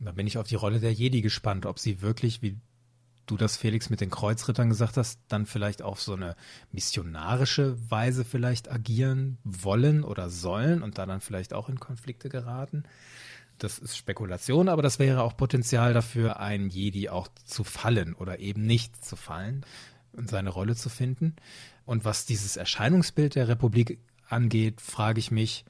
[0.00, 2.56] Und da bin ich auf die Rolle der Jedi gespannt, ob sie wirklich, wie
[3.26, 6.36] du das Felix mit den Kreuzrittern gesagt hast, dann vielleicht auf so eine
[6.72, 12.84] missionarische Weise vielleicht agieren wollen oder sollen und da dann vielleicht auch in Konflikte geraten.
[13.58, 18.38] Das ist Spekulation, aber das wäre auch Potenzial dafür, ein Jedi auch zu fallen oder
[18.40, 19.64] eben nicht zu fallen
[20.12, 21.36] und seine Rolle zu finden.
[21.84, 25.64] Und was dieses Erscheinungsbild der Republik angeht, frage ich mich,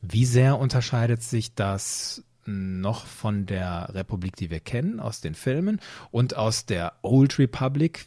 [0.00, 5.80] wie sehr unterscheidet sich das noch von der Republik, die wir kennen aus den Filmen
[6.10, 8.06] und aus der Old Republic,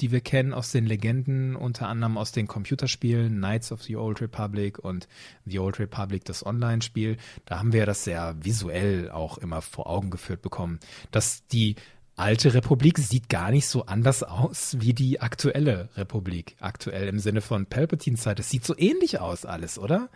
[0.00, 4.20] die wir kennen aus den Legenden, unter anderem aus den Computerspielen Knights of the Old
[4.20, 5.08] Republic und
[5.44, 7.16] The Old Republic, das Online-Spiel.
[7.44, 10.80] Da haben wir das sehr visuell auch immer vor Augen geführt bekommen,
[11.10, 11.76] dass die
[12.16, 16.56] alte Republik sieht gar nicht so anders aus wie die aktuelle Republik.
[16.60, 18.38] Aktuell im Sinne von Palpatine-Zeit.
[18.38, 20.10] Es sieht so ähnlich aus alles, oder?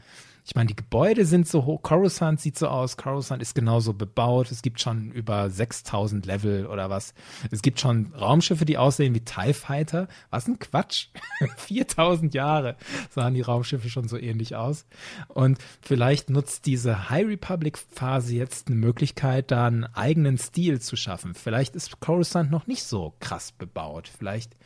[0.48, 1.82] Ich meine, die Gebäude sind so hoch.
[1.82, 2.96] Coruscant sieht so aus.
[2.96, 4.50] Coruscant ist genauso bebaut.
[4.50, 7.12] Es gibt schon über 6000 Level oder was.
[7.50, 10.08] Es gibt schon Raumschiffe, die aussehen wie TIE Fighter.
[10.30, 11.08] Was ein Quatsch.
[11.58, 12.76] 4000 Jahre
[13.10, 14.86] sahen die Raumschiffe schon so ähnlich aus.
[15.28, 20.96] Und vielleicht nutzt diese High Republic Phase jetzt eine Möglichkeit, da einen eigenen Stil zu
[20.96, 21.34] schaffen.
[21.34, 24.08] Vielleicht ist Coruscant noch nicht so krass bebaut.
[24.08, 24.56] Vielleicht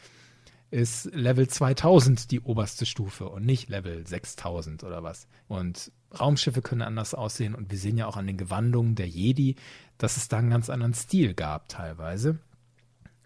[0.73, 5.29] ist Level 2000 die oberste Stufe und nicht Level 6000 oder was.
[5.47, 9.57] Und Raumschiffe können anders aussehen und wir sehen ja auch an den Gewandungen der Jedi,
[9.99, 12.39] dass es da einen ganz anderen Stil gab teilweise.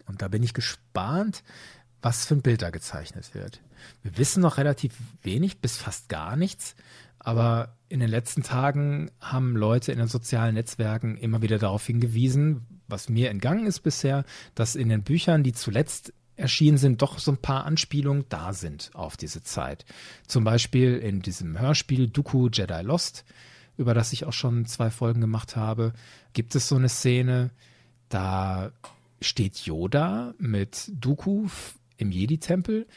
[0.05, 1.43] Und da bin ich gespannt,
[2.01, 3.61] was für ein Bild da gezeichnet wird.
[4.03, 6.75] Wir wissen noch relativ wenig, bis fast gar nichts,
[7.17, 12.65] aber in den letzten Tagen haben Leute in den sozialen Netzwerken immer wieder darauf hingewiesen,
[12.89, 17.31] was mir entgangen ist bisher, dass in den Büchern, die zuletzt erschienen sind, doch so
[17.31, 19.85] ein paar Anspielungen da sind auf diese Zeit.
[20.27, 23.25] Zum Beispiel in diesem Hörspiel Dooku Jedi Lost,
[23.75, 25.93] über das ich auch schon zwei Folgen gemacht habe,
[26.33, 27.49] gibt es so eine Szene,
[28.09, 28.71] da
[29.19, 31.47] steht Yoda mit Dooku
[31.97, 32.87] im Jedi-Tempel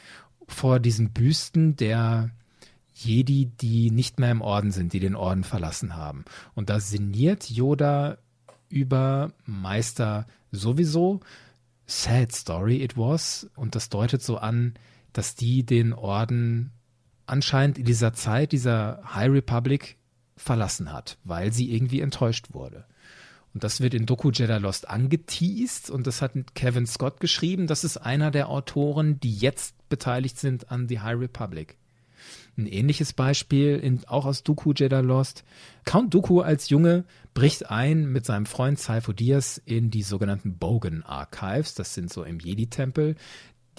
[0.47, 2.29] vor diesen Büsten der
[2.93, 6.25] Jedi, die nicht mehr im Orden sind, die den Orden verlassen haben.
[6.53, 8.17] Und da sinniert Yoda
[8.69, 11.21] über Meister sowieso,
[11.91, 13.49] sad story it was.
[13.55, 14.73] Und das deutet so an,
[15.13, 16.71] dass die den Orden
[17.25, 19.97] anscheinend in dieser Zeit, dieser High Republic,
[20.35, 22.85] verlassen hat, weil sie irgendwie enttäuscht wurde.
[23.53, 27.67] Und das wird in Doku Jedi Lost angeteased und das hat Kevin Scott geschrieben.
[27.67, 31.77] Das ist einer der Autoren, die jetzt beteiligt sind an The High Republic.
[32.57, 35.43] Ein ähnliches Beispiel, in, auch aus Dooku Jedi Lost.
[35.85, 41.03] Count Dooku als Junge bricht ein mit seinem Freund Saifo Diaz in die sogenannten Bogan
[41.03, 41.75] Archives.
[41.75, 43.15] Das sind so im Jedi-Tempel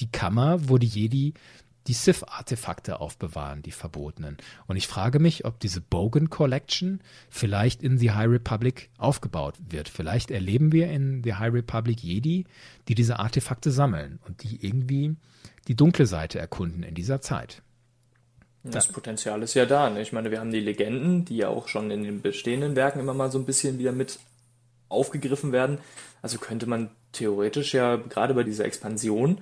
[0.01, 1.35] die Kammer, wo die Jedi
[1.88, 4.37] die Sith-Artefakte aufbewahren, die verbotenen.
[4.67, 9.88] Und ich frage mich, ob diese Bogan Collection vielleicht in The High Republic aufgebaut wird.
[9.88, 12.45] Vielleicht erleben wir in The High Republic Jedi,
[12.88, 15.17] die diese Artefakte sammeln und die irgendwie
[15.69, 17.62] die dunkle Seite erkunden in dieser Zeit.
[18.64, 19.90] Das Potenzial ist ja da.
[19.90, 20.03] Ne?
[20.03, 23.14] Ich meine, wir haben die Legenden, die ja auch schon in den bestehenden Werken immer
[23.14, 24.20] mal so ein bisschen wieder mit
[24.88, 25.79] aufgegriffen werden.
[26.20, 29.38] Also könnte man theoretisch ja gerade bei dieser Expansion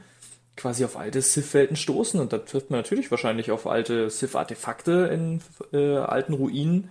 [0.56, 5.40] quasi auf alte Sith-Welten stoßen und da trifft man natürlich wahrscheinlich auf alte Sith-Artefakte in
[5.72, 6.90] äh, alten Ruinen,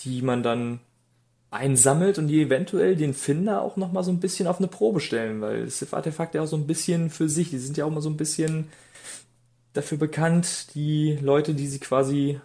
[0.00, 0.80] die man dann
[1.50, 5.40] einsammelt und die eventuell den Finder auch nochmal so ein bisschen auf eine Probe stellen,
[5.40, 8.16] weil Sith-Artefakte auch so ein bisschen für sich, die sind ja auch mal so ein
[8.16, 8.68] bisschen
[9.74, 12.40] dafür bekannt, die Leute, die sie quasi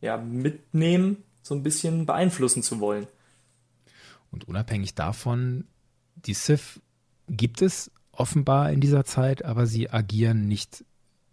[0.00, 3.06] ja, mitnehmen, so ein bisschen beeinflussen zu wollen.
[4.30, 5.64] Und unabhängig davon,
[6.14, 6.80] die Sith
[7.28, 10.84] gibt es offenbar in dieser Zeit, aber sie agieren nicht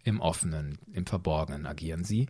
[0.02, 2.28] im Offenen, im Verborgenen agieren sie.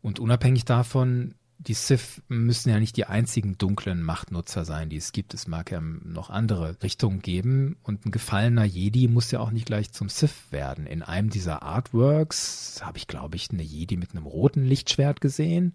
[0.00, 5.10] Und unabhängig davon, die Sith müssen ja nicht die einzigen dunklen Machtnutzer sein, die es
[5.10, 5.34] gibt.
[5.34, 7.76] Es mag ja noch andere Richtungen geben.
[7.82, 10.86] Und ein gefallener Jedi muss ja auch nicht gleich zum Sith werden.
[10.86, 15.74] In einem dieser Artworks habe ich, glaube ich, eine Jedi mit einem roten Lichtschwert gesehen.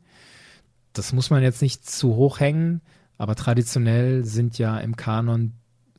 [0.94, 2.82] Das muss man jetzt nicht zu hoch hängen,
[3.18, 5.52] aber traditionell sind ja im Kanon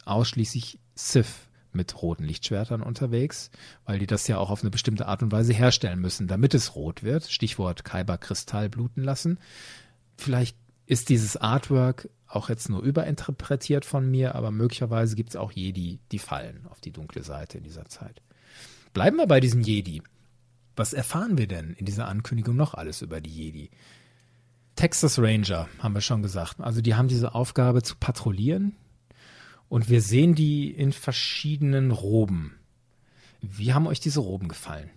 [0.06, 3.50] ausschließlich Sith mit roten Lichtschwertern unterwegs,
[3.84, 6.74] weil die das ja auch auf eine bestimmte Art und Weise herstellen müssen, damit es
[6.74, 7.30] rot wird.
[7.30, 9.38] Stichwort Kyber-Kristall bluten lassen.
[10.16, 10.56] Vielleicht
[10.86, 16.00] ist dieses Artwork auch jetzt nur überinterpretiert von mir, aber möglicherweise gibt es auch Jedi,
[16.12, 18.22] die fallen auf die dunkle Seite in dieser Zeit.
[18.92, 20.02] Bleiben wir bei diesem Jedi.
[20.76, 23.70] Was erfahren wir denn in dieser Ankündigung noch alles über die Jedi?
[24.76, 26.60] Texas Ranger, haben wir schon gesagt.
[26.60, 28.74] Also die haben diese Aufgabe zu patrouillieren,
[29.74, 32.60] und wir sehen die in verschiedenen Roben.
[33.42, 34.88] Wie haben euch diese Roben gefallen?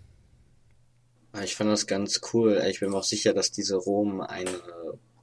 [1.43, 2.63] Ich fand das ganz cool.
[2.69, 4.61] Ich bin mir auch sicher, dass diese Roben eine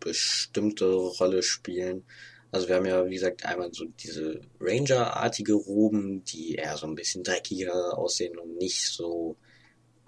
[0.00, 2.02] bestimmte Rolle spielen.
[2.50, 6.96] Also wir haben ja, wie gesagt, einmal so diese Ranger-artige Roben, die eher so ein
[6.96, 9.36] bisschen dreckiger aussehen und nicht so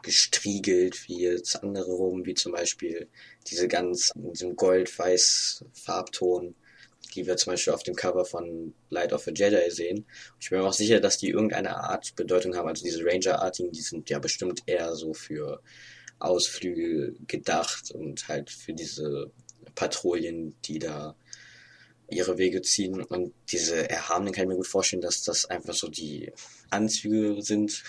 [0.03, 3.07] gestriegelt wie jetzt andere Roben, wie zum Beispiel
[3.47, 6.57] diese ganz in diesem gold-weiß Farbton
[7.17, 10.07] die wir zum Beispiel auf dem Cover von Light of a Jedi sehen.
[10.39, 12.69] Ich bin mir auch sicher, dass die irgendeine Art Bedeutung haben.
[12.69, 15.63] Also diese Ranger-artigen, die sind ja bestimmt eher so für
[16.19, 19.31] Ausflüge gedacht und halt für diese
[19.75, 21.17] Patrouillen, die da
[22.09, 23.03] ihre Wege ziehen.
[23.03, 26.33] Und diese Erhabenen kann ich mir gut vorstellen, dass das einfach so die
[26.71, 27.83] Anzüge sind,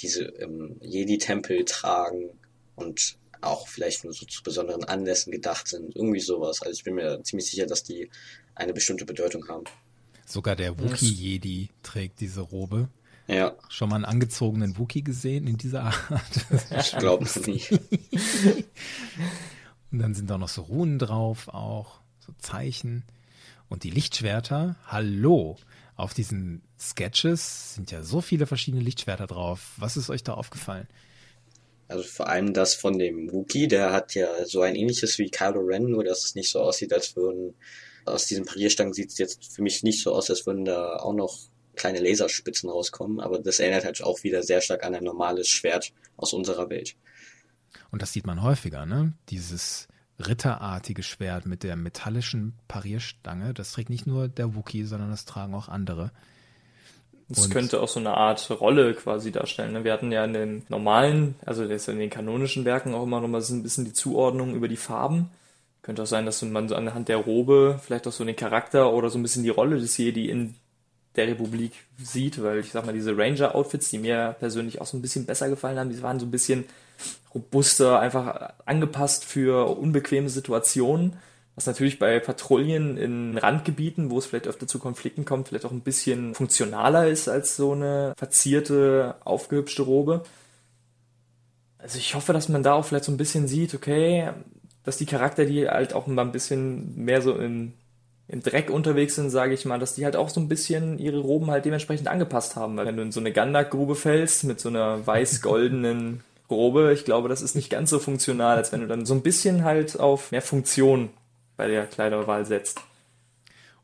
[0.00, 2.38] diese im Jedi-Tempel tragen
[2.76, 5.94] und auch vielleicht nur so zu besonderen Anlässen gedacht sind.
[5.94, 6.62] Irgendwie sowas.
[6.62, 8.10] Also ich bin mir ziemlich sicher, dass die
[8.54, 9.64] eine bestimmte Bedeutung haben.
[10.26, 12.88] Sogar der Wookie-Jedi trägt diese Robe.
[13.26, 13.56] Ja.
[13.68, 15.96] Schon mal einen angezogenen Wookie gesehen in dieser Art?
[16.78, 17.72] Ich glaube es nicht.
[19.92, 23.04] Und dann sind da noch so Runen drauf auch, so Zeichen.
[23.68, 25.58] Und die Lichtschwerter, hallo,
[25.96, 29.74] auf diesen Sketches sind ja so viele verschiedene Lichtschwerter drauf.
[29.76, 30.88] Was ist euch da aufgefallen?
[31.92, 35.60] Also vor allem das von dem Wookie, der hat ja so ein ähnliches wie Kylo
[35.60, 37.54] Ren, nur dass es nicht so aussieht, als würden
[38.04, 41.14] aus diesen Parierstangen sieht es jetzt für mich nicht so aus, als würden da auch
[41.14, 41.38] noch
[41.76, 45.92] kleine Laserspitzen rauskommen, aber das erinnert halt auch wieder sehr stark an ein normales Schwert
[46.16, 46.96] aus unserer Welt.
[47.90, 49.12] Und das sieht man häufiger, ne?
[49.28, 55.24] Dieses ritterartige Schwert mit der metallischen Parierstange, das trägt nicht nur der Wookie, sondern das
[55.24, 56.12] tragen auch andere.
[57.34, 59.72] Das könnte auch so eine Art Rolle quasi darstellen.
[59.72, 59.84] Ne?
[59.84, 63.40] Wir hatten ja in den normalen, also in den kanonischen Werken auch immer noch mal
[63.40, 65.30] so ein bisschen die Zuordnung über die Farben.
[65.82, 69.10] Könnte auch sein, dass man so anhand der Robe vielleicht auch so den Charakter oder
[69.10, 70.54] so ein bisschen die Rolle des Jedi in
[71.16, 75.02] der Republik sieht, weil ich sag mal, diese Ranger-Outfits, die mir persönlich auch so ein
[75.02, 76.64] bisschen besser gefallen haben, die waren so ein bisschen
[77.34, 81.14] robuster, einfach angepasst für unbequeme Situationen,
[81.54, 85.72] was natürlich bei Patrouillen in Randgebieten, wo es vielleicht öfter zu Konflikten kommt, vielleicht auch
[85.72, 90.22] ein bisschen funktionaler ist als so eine verzierte, aufgehübschte Robe.
[91.76, 94.30] Also ich hoffe, dass man da auch vielleicht so ein bisschen sieht, okay,
[94.84, 97.74] dass die Charakter, die halt auch mal ein bisschen mehr so im,
[98.28, 101.18] im Dreck unterwegs sind, sage ich mal, dass die halt auch so ein bisschen ihre
[101.18, 102.76] Roben halt dementsprechend angepasst haben.
[102.78, 107.28] Weil wenn du in so eine Gandak-Grube fällst mit so einer weiß-goldenen Robe, ich glaube,
[107.28, 110.32] das ist nicht ganz so funktional, als wenn du dann so ein bisschen halt auf
[110.32, 111.10] mehr Funktion
[111.62, 112.80] bei der Kleiderwahl setzt.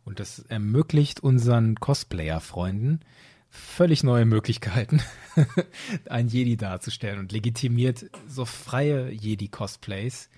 [0.05, 3.05] Und das ermöglicht unseren Cosplayer-Freunden
[3.51, 5.01] völlig neue Möglichkeiten,
[6.11, 10.29] ein Jedi darzustellen und legitimiert so freie Jedi-Cosplays,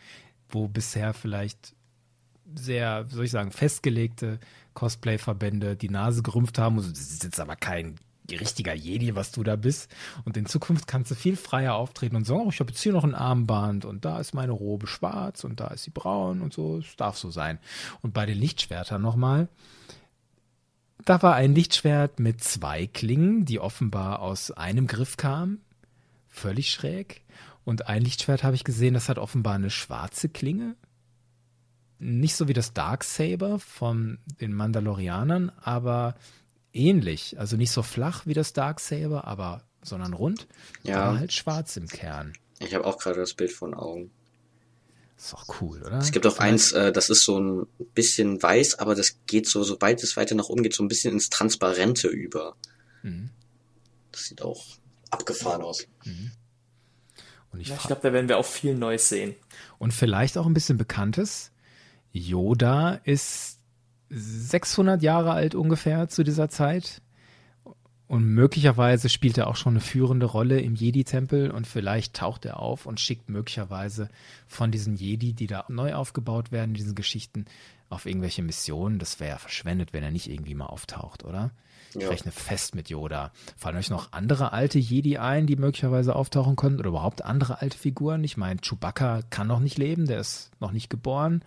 [0.51, 1.75] wo bisher vielleicht
[2.55, 4.39] sehr, soll ich sagen, festgelegte
[4.75, 6.77] Cosplay-Verbände die Nase gerümpft haben.
[6.77, 7.95] das ist jetzt aber kein
[8.37, 9.91] richtiger Jedi, was du da bist.
[10.25, 12.93] Und in Zukunft kannst du viel freier auftreten und sagen, oh, ich habe jetzt hier
[12.93, 16.53] noch ein Armband und da ist meine Robe schwarz und da ist sie braun und
[16.53, 16.79] so.
[16.79, 17.59] Es darf so sein.
[18.03, 19.49] Und bei den Lichtschwertern nochmal.
[21.05, 25.61] Da war ein Lichtschwert mit zwei Klingen, die offenbar aus einem Griff kamen.
[26.29, 27.23] Völlig schräg.
[27.65, 30.77] Und ein Lichtschwert habe ich gesehen, das hat offenbar eine schwarze Klinge.
[32.01, 36.15] nicht so wie das Darksaber von den Mandalorianern, aber
[36.73, 37.39] ähnlich.
[37.39, 40.47] Also nicht so flach wie das Darksaber, aber sondern rund,
[40.83, 41.03] Ja.
[41.05, 42.35] aber halt schwarz im Kern.
[42.59, 44.11] Ich habe auch gerade das Bild vor den Augen.
[45.17, 45.99] Ist doch cool, oder?
[45.99, 49.63] Es gibt auch eins, äh, das ist so ein bisschen weiß, aber das geht so,
[49.63, 52.57] sobald es weiter nach oben geht, so ein bisschen ins Transparente über.
[53.03, 53.31] Mhm.
[54.13, 54.65] Das sieht auch
[55.11, 55.87] abgefahren aus.
[57.53, 59.35] Und ich, Ja, ich glaube, da werden wir auch viel Neues sehen.
[59.79, 61.53] Und vielleicht auch ein bisschen Bekanntes.
[62.13, 63.60] Yoda ist
[64.11, 67.01] 600 Jahre alt ungefähr zu dieser Zeit.
[68.09, 72.59] Und möglicherweise spielt er auch schon eine führende Rolle im Jedi-Tempel und vielleicht taucht er
[72.59, 74.09] auf und schickt möglicherweise
[74.49, 77.45] von diesen Jedi, die da neu aufgebaut werden, diesen Geschichten,
[77.89, 78.99] auf irgendwelche Missionen.
[78.99, 81.53] Das wäre ja verschwendet, wenn er nicht irgendwie mal auftaucht, oder?
[81.95, 82.09] Ich Ja.
[82.09, 83.31] rechne fest mit Yoda.
[83.57, 86.81] Fallen euch noch andere alte Jedi ein, die möglicherweise auftauchen können?
[86.81, 88.25] Oder überhaupt andere alte Figuren?
[88.25, 91.43] Ich meine, Chewbacca kann noch nicht leben, der ist noch nicht geboren.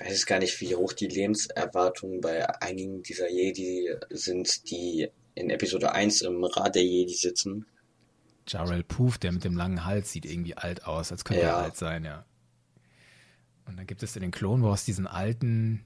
[0.00, 5.48] Ich weiß gar nicht, wie hoch die Lebenserwartungen bei einigen dieser Jedi sind, die in
[5.50, 7.66] Episode 1 im Rat der Jedi sitzen.
[8.48, 11.56] Jarrell Poof, der mit dem langen Hals, sieht irgendwie alt aus, als könnte er Ja.
[11.56, 12.24] alt sein, ja.
[13.66, 15.84] Und dann gibt es in den Clone Wars diesen alten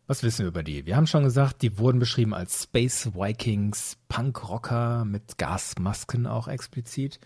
[0.08, 0.86] Was wissen wir über die?
[0.86, 7.20] Wir haben schon gesagt, die wurden beschrieben als Space Vikings, Punkrocker mit Gasmasken auch explizit.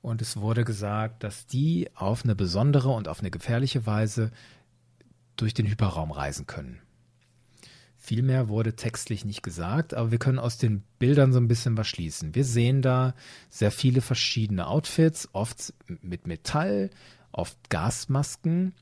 [0.00, 4.30] Und es wurde gesagt, dass die auf eine besondere und auf eine gefährliche Weise
[5.40, 6.80] durch den Hyperraum reisen können.
[7.96, 11.76] Viel mehr wurde textlich nicht gesagt, aber wir können aus den Bildern so ein bisschen
[11.76, 12.34] was schließen.
[12.34, 13.14] Wir sehen da
[13.50, 16.90] sehr viele verschiedene Outfits, oft mit Metall,
[17.30, 18.72] oft Gasmasken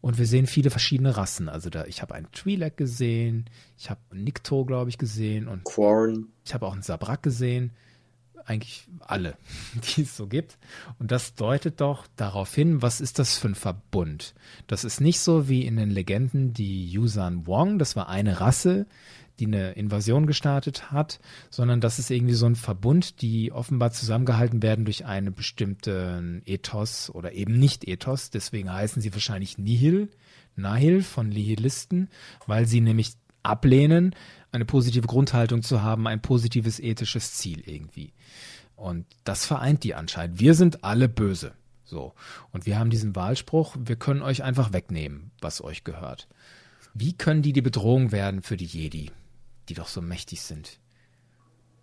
[0.00, 1.48] und wir sehen viele verschiedene Rassen.
[1.48, 3.46] Also da, ich habe einen Twi'lek gesehen,
[3.78, 7.72] ich habe einen Nikto, glaube ich, gesehen und Quarren, ich habe auch einen Sabrak gesehen.
[8.46, 9.36] Eigentlich alle,
[9.96, 10.56] die es so gibt.
[10.98, 14.34] Und das deutet doch darauf hin, was ist das für ein Verbund?
[14.68, 18.86] Das ist nicht so wie in den Legenden die Yuuzhan Wong, das war eine Rasse,
[19.38, 24.62] die eine Invasion gestartet hat, sondern das ist irgendwie so ein Verbund, die offenbar zusammengehalten
[24.62, 28.30] werden durch einen bestimmten Ethos oder eben nicht Ethos.
[28.30, 30.08] Deswegen heißen sie wahrscheinlich Nihil,
[30.54, 32.08] Nahil von Nihilisten,
[32.46, 33.14] weil sie nämlich
[33.46, 34.14] ablehnen,
[34.52, 38.12] eine positive Grundhaltung zu haben, ein positives ethisches Ziel irgendwie.
[38.76, 40.38] Und das vereint die anscheinend.
[40.38, 41.54] Wir sind alle böse.
[41.84, 42.14] So.
[42.52, 46.28] Und wir haben diesen Wahlspruch, wir können euch einfach wegnehmen, was euch gehört.
[46.94, 49.10] Wie können die die Bedrohung werden für die Jedi,
[49.68, 50.78] die doch so mächtig sind?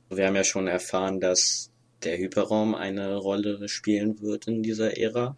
[0.09, 1.71] Wir haben ja schon erfahren, dass
[2.03, 5.37] der Hyperraum eine Rolle spielen wird in dieser Ära.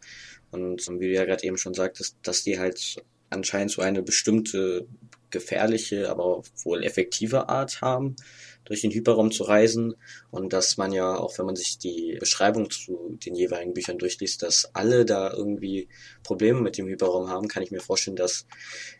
[0.52, 4.88] Und wie du ja gerade eben schon sagtest, dass die halt anscheinend so eine bestimmte
[5.36, 8.16] gefährliche, aber wohl effektive Art haben,
[8.64, 9.96] durch den Hyperraum zu reisen.
[10.32, 14.42] Und dass man ja, auch wenn man sich die Beschreibung zu den jeweiligen Büchern durchliest,
[14.42, 15.90] dass alle da irgendwie
[16.24, 18.48] Probleme mit dem Hyperraum haben, kann ich mir vorstellen, dass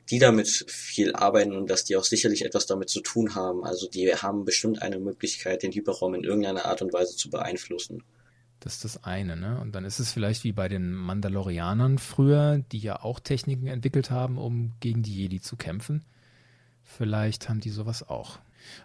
[0.10, 3.64] die damit viel arbeiten und dass die auch sicherlich etwas damit zu tun haben.
[3.64, 8.04] Also die haben bestimmt eine Möglichkeit, den Hyperraum in irgendeiner Art und Weise zu beeinflussen.
[8.60, 9.60] Das ist das eine, ne?
[9.62, 14.10] Und dann ist es vielleicht wie bei den Mandalorianern früher, die ja auch Techniken entwickelt
[14.10, 16.04] haben, um gegen die Jedi zu kämpfen.
[16.86, 18.40] Vielleicht haben die sowas auch.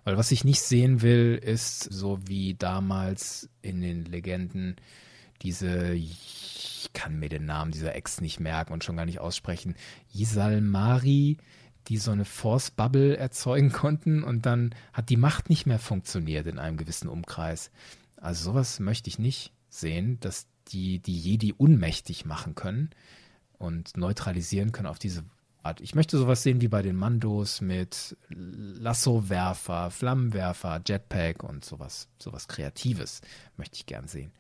[0.05, 4.77] Weil was ich nicht sehen will, ist so wie damals in den Legenden
[5.43, 9.77] diese, ich kann mir den Namen dieser Ex nicht merken und schon gar nicht aussprechen,
[10.13, 11.39] Yisalmari,
[11.89, 16.47] die so eine Force Bubble erzeugen konnten und dann hat die Macht nicht mehr funktioniert
[16.47, 17.71] in einem gewissen Umkreis.
[18.17, 22.91] Also sowas möchte ich nicht sehen, dass die die Jedi unmächtig machen können
[23.59, 25.25] und neutralisieren können auf diese
[25.63, 25.81] Art.
[25.81, 32.49] Ich möchte sowas sehen wie bei den Mandos mit Lassowerfer, Flammenwerfer, Jetpack und sowas, sowas
[32.49, 33.21] Kreatives
[33.57, 34.33] möchte ich gern sehen.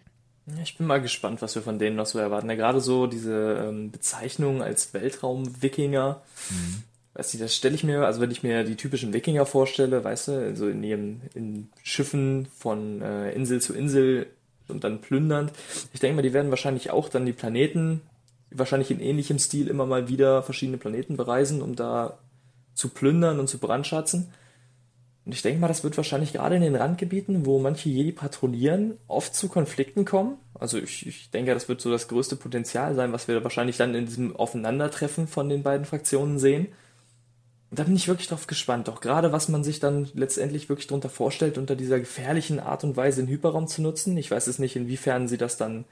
[0.62, 2.48] Ich bin mal gespannt, was wir von denen noch so erwarten.
[2.48, 6.22] Ja, gerade so diese ähm, Bezeichnung als Weltraum-Wikinger.
[6.50, 6.82] Mhm.
[7.14, 10.28] Weißt du, das stelle ich mir, also wenn ich mir die typischen Wikinger vorstelle, weißt
[10.28, 14.26] du, also in ihren in Schiffen von äh, Insel zu Insel
[14.68, 15.52] und dann plündernd.
[15.92, 18.02] Ich denke mal, die werden wahrscheinlich auch dann die Planeten,
[18.50, 22.18] wahrscheinlich in ähnlichem Stil immer mal wieder verschiedene Planeten bereisen, um da
[22.74, 24.32] zu plündern und zu brandschatzen.
[25.24, 28.96] Und ich denke mal, das wird wahrscheinlich gerade in den Randgebieten, wo manche Jedi patrouillieren,
[29.06, 30.38] oft zu Konflikten kommen.
[30.54, 33.94] Also ich, ich denke, das wird so das größte Potenzial sein, was wir wahrscheinlich dann
[33.94, 36.68] in diesem Aufeinandertreffen von den beiden Fraktionen sehen.
[37.70, 38.88] Und da bin ich wirklich drauf gespannt.
[38.88, 42.96] Auch gerade, was man sich dann letztendlich wirklich darunter vorstellt, unter dieser gefährlichen Art und
[42.96, 44.16] Weise den Hyperraum zu nutzen.
[44.16, 45.84] Ich weiß es nicht, inwiefern sie das dann,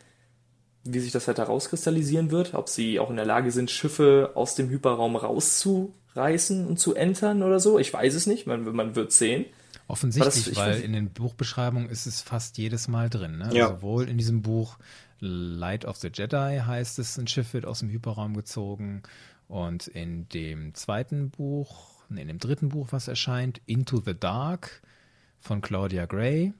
[0.92, 2.54] wie sich das halt herauskristallisieren wird.
[2.54, 7.42] Ob sie auch in der Lage sind, Schiffe aus dem Hyperraum rauszureißen und zu entern
[7.42, 7.78] oder so.
[7.78, 8.46] Ich weiß es nicht.
[8.46, 9.46] Man, man wird sehen.
[9.86, 13.38] Offensichtlich, das, weil in den Buchbeschreibungen ist es fast jedes Mal drin.
[13.38, 13.50] Ne?
[13.52, 13.68] Ja.
[13.68, 14.76] Sowohl in diesem Buch
[15.20, 19.02] Light of the Jedi heißt es, ein Schiff wird aus dem Hyperraum gezogen
[19.48, 24.82] und in dem zweiten Buch, in dem dritten Buch, was erscheint, Into the Dark
[25.40, 26.52] von Claudia Gray,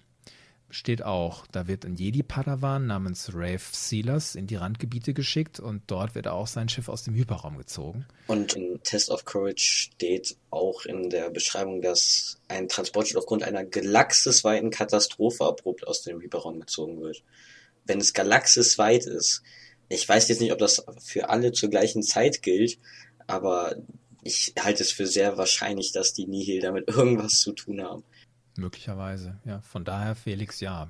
[0.70, 6.14] steht auch, da wird ein Jedi-Padawan namens Rafe Sealers in die Randgebiete geschickt und dort
[6.14, 8.06] wird auch sein Schiff aus dem Hyperraum gezogen.
[8.26, 13.64] Und im Test of Courage steht auch in der Beschreibung, dass ein Transportschiff aufgrund einer
[13.64, 17.22] galaxisweiten Katastrophe abrupt aus dem Hyperraum gezogen wird.
[17.86, 19.42] Wenn es galaxisweit ist,
[19.88, 22.78] ich weiß jetzt nicht, ob das für alle zur gleichen Zeit gilt,
[23.26, 23.76] aber
[24.22, 28.04] ich halte es für sehr wahrscheinlich, dass die Nihil damit irgendwas zu tun haben.
[28.58, 29.60] Möglicherweise, ja.
[29.60, 30.88] Von daher, Felix, ja.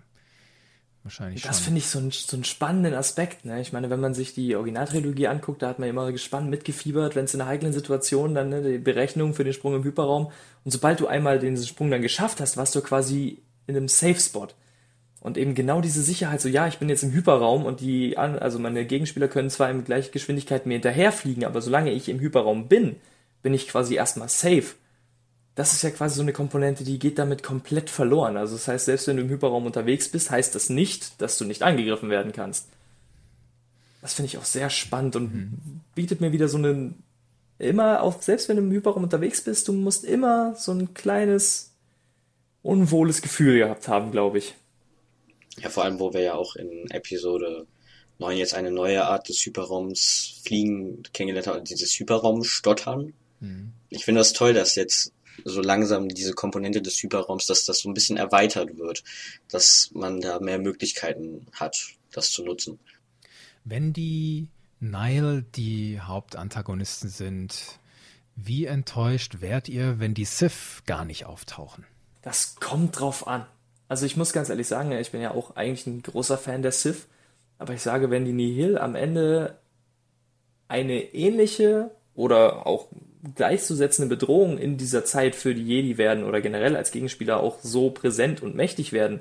[1.05, 3.45] Wahrscheinlich das finde ich so, ein, so einen spannenden Aspekt.
[3.45, 3.61] Ne?
[3.61, 7.27] Ich meine, wenn man sich die Originaltrilogie anguckt, da hat man immer gespannt mitgefiebert, wenn
[7.27, 10.33] es in einer heiklen Situation dann ne, die Berechnung für den Sprung im Hyperraum.
[10.64, 14.19] Und sobald du einmal den Sprung dann geschafft hast, warst du quasi in einem Safe
[14.19, 14.49] Spot.
[15.21, 18.59] Und eben genau diese Sicherheit, so ja, ich bin jetzt im Hyperraum und die, also
[18.59, 22.97] meine Gegenspieler können zwar in gleicher Geschwindigkeit mir hinterherfliegen, aber solange ich im Hyperraum bin,
[23.43, 24.75] bin ich quasi erstmal safe.
[25.59, 28.36] Das ist ja quasi so eine Komponente, die geht damit komplett verloren.
[28.36, 31.44] Also das heißt, selbst wenn du im Hyperraum unterwegs bist, heißt das nicht, dass du
[31.44, 32.68] nicht angegriffen werden kannst.
[34.00, 35.80] Das finde ich auch sehr spannend und mhm.
[35.96, 37.02] bietet mir wieder so einen,
[37.59, 41.72] immer auf, selbst wenn du im Hyperraum unterwegs bist, du musst immer so ein kleines,
[42.62, 44.54] unwohles Gefühl gehabt haben, glaube ich.
[45.61, 47.66] Ja, vor allem, wo wir ja auch in Episode
[48.18, 53.12] 9 jetzt eine neue Art des Hyperraums fliegen kennengelernt haben, dieses Hyperraum-Stottern.
[53.40, 53.72] Mhm.
[53.88, 55.12] Ich finde das toll, dass jetzt
[55.45, 59.05] so langsam diese Komponente des Hyperraums, dass das so ein bisschen erweitert wird,
[59.49, 61.76] dass man da mehr Möglichkeiten hat,
[62.12, 62.78] das zu nutzen.
[63.64, 64.49] Wenn die
[64.80, 67.78] Nile die Hauptantagonisten sind,
[68.36, 71.84] wie enttäuscht wärt ihr, wenn die Sith gar nicht auftauchen?
[72.22, 73.47] Das kommt drauf an.
[73.89, 76.72] Also ich muss ganz ehrlich sagen, ich bin ja auch eigentlich ein großer Fan der
[76.72, 77.09] Sith,
[77.59, 79.59] aber ich sage, wenn die Nihil am Ende
[80.68, 82.89] eine ähnliche oder auch
[83.35, 87.91] gleichzusetzende Bedrohung in dieser Zeit für die Jedi werden oder generell als Gegenspieler auch so
[87.91, 89.21] präsent und mächtig werden,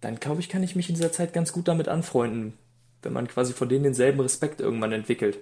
[0.00, 2.54] dann glaube ich, kann ich mich in dieser Zeit ganz gut damit anfreunden,
[3.02, 5.38] wenn man quasi von denen denselben Respekt irgendwann entwickelt.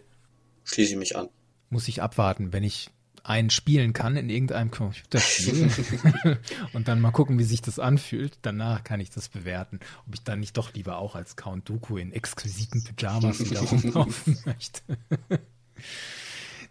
[0.64, 1.28] Schließe ich mich an.
[1.68, 2.90] Muss ich abwarten, wenn ich
[3.26, 5.68] einen spielen kann in irgendeinem Computerspiel
[6.72, 8.38] und dann mal gucken, wie sich das anfühlt.
[8.42, 11.96] Danach kann ich das bewerten, ob ich dann nicht doch lieber auch als Count Dooku
[11.96, 14.80] in exquisiten Pyjamas wieder rumlaufen möchte.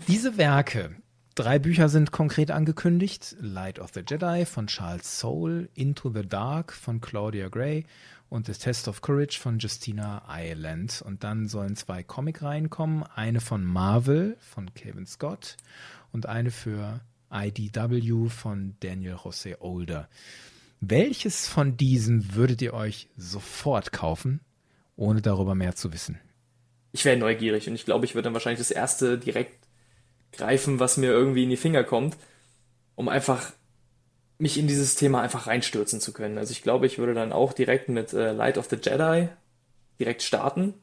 [0.08, 0.96] Diese Werke,
[1.34, 3.36] drei Bücher sind konkret angekündigt.
[3.40, 7.86] Light of the Jedi von Charles Soule, Into the Dark von Claudia Gray
[8.30, 11.02] und The Test of Courage von Justina Ireland.
[11.04, 13.04] Und dann sollen zwei Comic reinkommen.
[13.16, 15.58] Eine von Marvel von Kevin Scott
[16.12, 20.08] und eine für IDW von Daniel Jose Older.
[20.82, 24.42] Welches von diesen würdet ihr euch sofort kaufen,
[24.96, 26.20] ohne darüber mehr zu wissen?
[26.92, 29.65] Ich wäre neugierig und ich glaube, ich würde dann wahrscheinlich das erste direkt
[30.38, 32.18] greifen, was mir irgendwie in die Finger kommt,
[32.96, 33.52] um einfach
[34.38, 36.38] mich in dieses Thema einfach reinstürzen zu können.
[36.38, 39.30] Also ich glaube, ich würde dann auch direkt mit äh, Light of the Jedi
[40.00, 40.74] direkt starten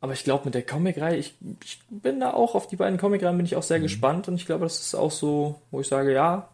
[0.00, 3.36] aber ich glaube, mit der Comicreihe, ich, ich bin da auch auf die beiden Comicreihen
[3.36, 3.84] bin ich auch sehr mhm.
[3.84, 6.48] gespannt und ich glaube, das ist auch so, wo ich sage, ja,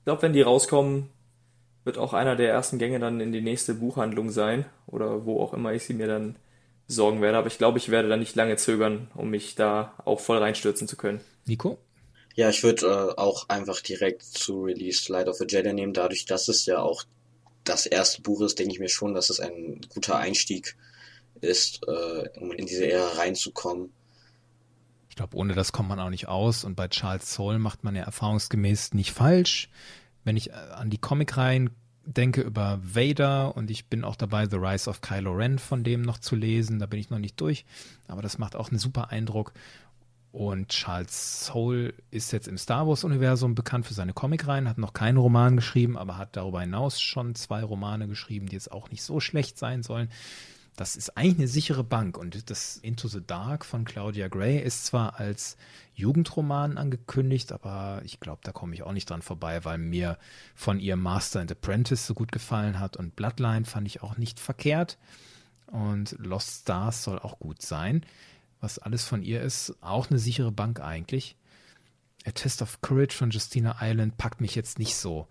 [0.00, 1.08] ich glaube, wenn die rauskommen,
[1.84, 5.52] wird auch einer der ersten Gänge dann in die nächste Buchhandlung sein oder wo auch
[5.54, 6.36] immer ich sie mir dann
[6.86, 7.38] besorgen werde.
[7.38, 10.86] Aber ich glaube, ich werde da nicht lange zögern, um mich da auch voll reinstürzen
[10.86, 11.20] zu können.
[11.46, 11.78] Nico?
[12.34, 15.92] Ja, ich würde äh, auch einfach direkt zu Release Light of a Jedi nehmen.
[15.92, 17.04] Dadurch, dass es ja auch
[17.64, 20.76] das erste Buch ist, denke ich mir schon, dass es ein guter Einstieg
[21.40, 23.92] ist, äh, um in diese Ära reinzukommen.
[25.10, 26.64] Ich glaube, ohne das kommt man auch nicht aus.
[26.64, 29.68] Und bei Charles Soule macht man ja erfahrungsgemäß nicht falsch.
[30.24, 31.70] Wenn ich äh, an die Comicreihen
[32.04, 36.02] denke über Vader und ich bin auch dabei, The Rise of Kylo Ren von dem
[36.02, 36.78] noch zu lesen.
[36.78, 37.64] Da bin ich noch nicht durch,
[38.08, 39.52] aber das macht auch einen super Eindruck.
[40.32, 45.18] Und Charles Soule ist jetzt im Star Wars-Universum bekannt für seine Comicreihen, hat noch keinen
[45.18, 49.20] Roman geschrieben, aber hat darüber hinaus schon zwei Romane geschrieben, die jetzt auch nicht so
[49.20, 50.08] schlecht sein sollen.
[50.74, 52.16] Das ist eigentlich eine sichere Bank.
[52.16, 55.58] Und das Into the Dark von Claudia Gray ist zwar als
[55.94, 60.16] Jugendroman angekündigt, aber ich glaube, da komme ich auch nicht dran vorbei, weil mir
[60.54, 64.40] von ihr Master and Apprentice so gut gefallen hat und Bloodline fand ich auch nicht
[64.40, 64.96] verkehrt.
[65.66, 68.02] Und Lost Stars soll auch gut sein
[68.62, 71.36] was alles von ihr ist, auch eine sichere Bank eigentlich.
[72.24, 75.26] A Test of Courage von Justina Island packt mich jetzt nicht so.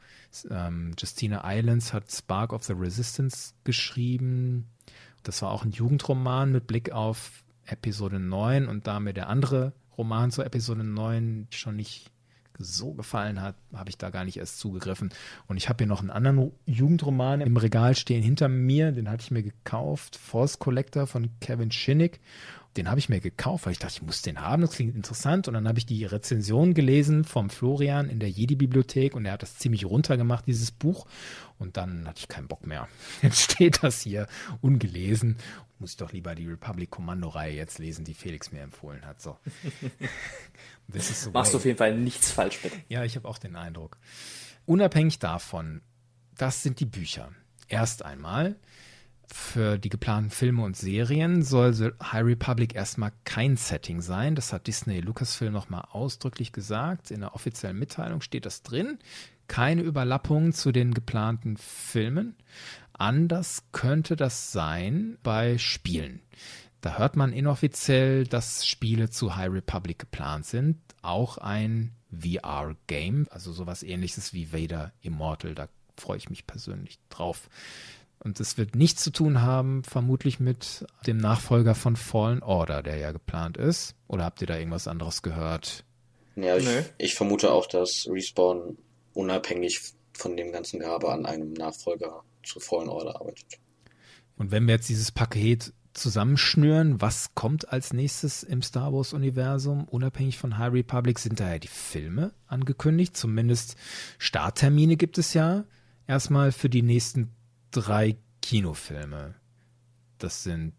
[0.50, 4.68] Ähm, Justina Islands hat Spark of the Resistance geschrieben.
[5.24, 9.72] Das war auch ein Jugendroman mit Blick auf Episode 9 und da mir der andere
[9.98, 12.12] Roman zur Episode 9 schon nicht
[12.64, 15.12] so gefallen hat, habe ich da gar nicht erst zugegriffen.
[15.48, 19.24] Und ich habe hier noch einen anderen Jugendroman im Regal stehen hinter mir, den hatte
[19.24, 22.20] ich mir gekauft, Force Collector von Kevin Shinnick
[22.78, 25.48] den habe ich mir gekauft, weil ich dachte, ich muss den haben, das klingt interessant.
[25.48, 29.42] Und dann habe ich die Rezension gelesen vom Florian in der Jedi-Bibliothek und er hat
[29.42, 31.06] das ziemlich runtergemacht, dieses Buch.
[31.60, 32.88] Und dann hatte ich keinen Bock mehr.
[33.22, 34.28] Jetzt steht das hier
[34.62, 35.36] ungelesen.
[35.80, 39.20] Muss ich doch lieber die Republic-Kommando-Reihe jetzt lesen, die Felix mir empfohlen hat.
[39.20, 39.36] So.
[41.00, 42.74] so Machst du auf jeden Fall nichts falsch mit.
[42.90, 43.98] Ja, ich habe auch den Eindruck.
[44.66, 45.82] Unabhängig davon,
[46.38, 47.32] das sind die Bücher.
[47.68, 48.58] Erst einmal
[49.34, 54.36] für die geplanten Filme und Serien soll The High Republic erstmal kein Setting sein.
[54.36, 57.12] Das hat Disney Lucasfilm nochmal ausdrücklich gesagt.
[57.12, 59.00] In der offiziellen Mitteilung steht das drin.
[59.48, 62.36] Keine Überlappungen zu den geplanten Filmen.
[62.94, 66.22] Anders könnte das sein bei Spielen.
[66.82, 70.78] Da hört man inoffiziell, dass Spiele zu High Republic geplant sind.
[71.04, 75.54] Auch ein VR-Game, also sowas ähnliches wie Vader Immortal.
[75.54, 77.50] Da freue ich mich persönlich drauf.
[78.24, 82.98] Und es wird nichts zu tun haben, vermutlich mit dem Nachfolger von Fallen Order, der
[82.98, 83.96] ja geplant ist.
[84.08, 85.86] Oder habt ihr da irgendwas anderes gehört?
[86.36, 86.68] Ja, ich,
[86.98, 88.78] ich vermute auch, dass Respawn
[89.14, 89.82] unabhängig
[90.14, 93.60] von dem ganzen Gehabe an einem Nachfolger zu Fallen Order arbeitet.
[94.38, 99.86] Und wenn wir jetzt dieses Paket zusammenschnüren, was kommt als nächstes im Star Wars-Universum?
[99.86, 103.16] Unabhängig von High Republic sind da ja die Filme angekündigt.
[103.16, 103.76] Zumindest
[104.18, 105.66] Starttermine gibt es ja
[106.08, 107.32] erstmal für die nächsten
[107.72, 109.36] drei Kinofilme.
[110.18, 110.74] Das sind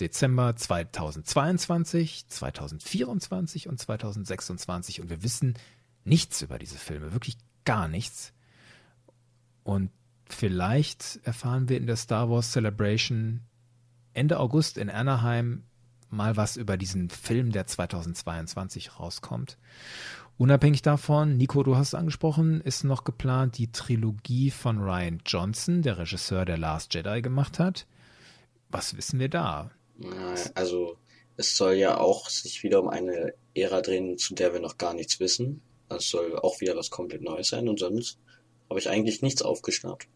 [0.00, 5.54] Dezember 2022, 2024 und 2026 und wir wissen
[6.04, 8.32] nichts über diese Filme, wirklich gar nichts.
[9.62, 9.90] Und
[10.26, 13.42] vielleicht erfahren wir in der Star Wars Celebration
[14.12, 15.64] Ende August in Anaheim
[16.10, 19.58] mal was über diesen Film, der 2022 rauskommt.
[20.38, 25.98] Unabhängig davon, Nico, du hast angesprochen, ist noch geplant die Trilogie von Ryan Johnson, der
[25.98, 27.86] Regisseur, der Last Jedi gemacht hat.
[28.70, 29.70] Was wissen wir da?
[30.54, 30.96] Also,
[31.36, 34.94] es soll ja auch sich wieder um eine Ära drehen, zu der wir noch gar
[34.94, 35.60] nichts wissen.
[35.88, 38.18] Es soll auch wieder was komplett Neues sein und sonst
[38.68, 40.06] habe ich eigentlich nichts aufgeschnappt.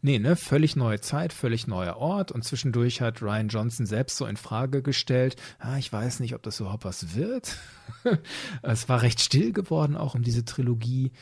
[0.00, 4.26] Nee, ne, völlig neue Zeit, völlig neuer Ort und zwischendurch hat Ryan Johnson selbst so
[4.26, 7.56] in Frage gestellt, ah, ich weiß nicht, ob das überhaupt was wird.
[8.62, 11.12] es war recht still geworden auch um diese Trilogie.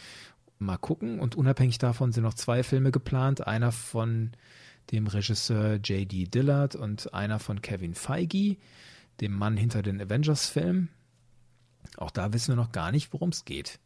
[0.58, 4.32] Mal gucken und unabhängig davon sind noch zwei Filme geplant, einer von
[4.92, 6.24] dem Regisseur J.D.
[6.24, 8.56] Dillard und einer von Kevin Feige,
[9.20, 10.88] dem Mann hinter den Avengers-Filmen.
[11.96, 13.78] Auch da wissen wir noch gar nicht, worum es geht.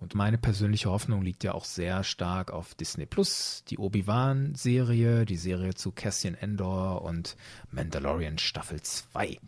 [0.00, 5.36] Und meine persönliche Hoffnung liegt ja auch sehr stark auf Disney Plus, die Obi-Wan-Serie, die
[5.36, 7.36] Serie zu Cassian Endor und
[7.72, 9.40] Mandalorian Staffel 2.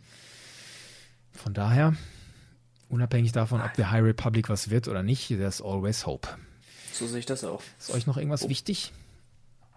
[1.31, 1.95] Von daher,
[2.89, 6.27] unabhängig davon, ob der High Republic was wird oder nicht, there's always hope.
[6.91, 7.61] So sehe ich das auch.
[7.79, 8.49] Ist euch noch irgendwas oh.
[8.49, 8.91] wichtig?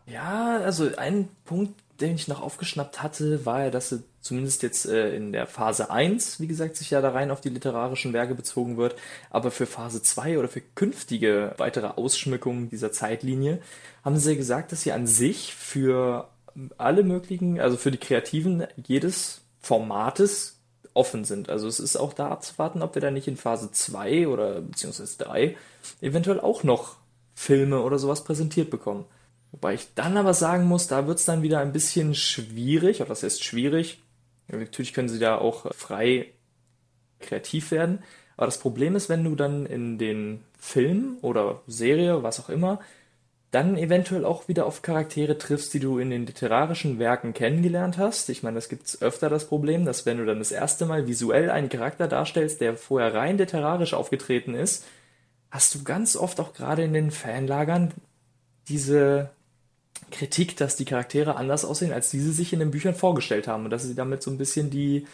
[0.07, 4.87] Ja, also ein Punkt, den ich noch aufgeschnappt hatte, war ja, dass sie zumindest jetzt
[4.87, 8.35] äh, in der Phase 1, wie gesagt, sich ja da rein auf die literarischen Werke
[8.35, 8.97] bezogen wird,
[9.29, 13.61] aber für Phase 2 oder für künftige weitere Ausschmückungen dieser Zeitlinie
[14.03, 16.31] haben sie gesagt, dass sie an sich für
[16.79, 20.59] alle möglichen, also für die Kreativen jedes Formates
[20.95, 21.51] offen sind.
[21.51, 25.19] Also es ist auch da abzuwarten, ob wir da nicht in Phase 2 oder beziehungsweise
[25.19, 25.55] 3
[26.01, 26.97] eventuell auch noch
[27.35, 29.05] Filme oder sowas präsentiert bekommen.
[29.53, 33.11] Wobei ich dann aber sagen muss, da wird es dann wieder ein bisschen schwierig, oder
[33.11, 34.01] das heißt schwierig.
[34.49, 36.33] Natürlich können sie da auch frei
[37.21, 38.03] kreativ werden,
[38.37, 42.81] Aber das Problem ist, wenn du dann in den Film oder Serie, was auch immer,
[43.51, 48.29] dann eventuell auch wieder auf Charaktere triffst, die du in den literarischen Werken kennengelernt hast.
[48.29, 51.51] Ich meine, das gibt's öfter das Problem, dass wenn du dann das erste Mal visuell
[51.51, 54.85] einen Charakter darstellst, der vorher rein literarisch aufgetreten ist,
[55.51, 57.93] hast du ganz oft auch gerade in den Fanlagern
[58.69, 59.31] diese
[60.11, 63.71] Kritik, dass die Charaktere anders aussehen, als diese sich in den Büchern vorgestellt haben und
[63.71, 65.07] dass sie damit so ein bisschen die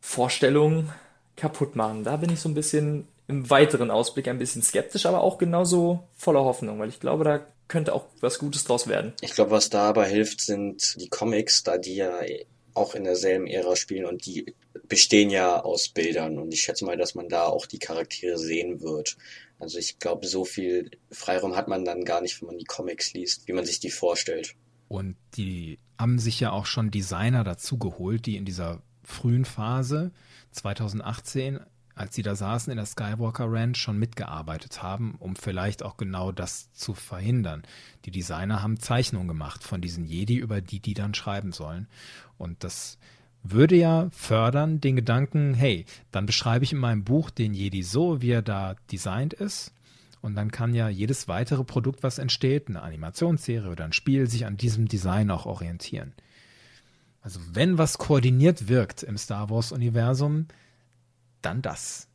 [0.00, 0.90] Vorstellung
[1.36, 2.04] kaputt machen.
[2.04, 6.04] Da bin ich so ein bisschen im weiteren Ausblick ein bisschen skeptisch, aber auch genauso
[6.16, 9.12] voller Hoffnung, weil ich glaube, da könnte auch was Gutes draus werden.
[9.20, 12.20] Ich glaube, was da aber hilft, sind die Comics, da die ja
[12.78, 14.54] auch in derselben Ära spielen und die
[14.88, 18.80] bestehen ja aus Bildern und ich schätze mal, dass man da auch die Charaktere sehen
[18.80, 19.16] wird.
[19.58, 23.12] Also ich glaube, so viel Freiraum hat man dann gar nicht, wenn man die Comics
[23.12, 24.54] liest, wie man sich die vorstellt.
[24.88, 30.12] Und die haben sich ja auch schon Designer dazu geholt, die in dieser frühen Phase
[30.52, 31.60] 2018
[31.98, 36.30] als sie da saßen in der Skywalker Ranch, schon mitgearbeitet haben, um vielleicht auch genau
[36.30, 37.64] das zu verhindern.
[38.04, 41.88] Die Designer haben Zeichnungen gemacht von diesen Jedi, über die die dann schreiben sollen.
[42.38, 42.98] Und das
[43.42, 48.22] würde ja fördern den Gedanken, hey, dann beschreibe ich in meinem Buch den Jedi so,
[48.22, 49.72] wie er da designt ist.
[50.20, 54.46] Und dann kann ja jedes weitere Produkt, was entsteht, eine Animationsserie oder ein Spiel, sich
[54.46, 56.12] an diesem Design auch orientieren.
[57.20, 60.46] Also wenn was koordiniert wirkt im Star Wars-Universum,
[61.42, 62.07] dann das.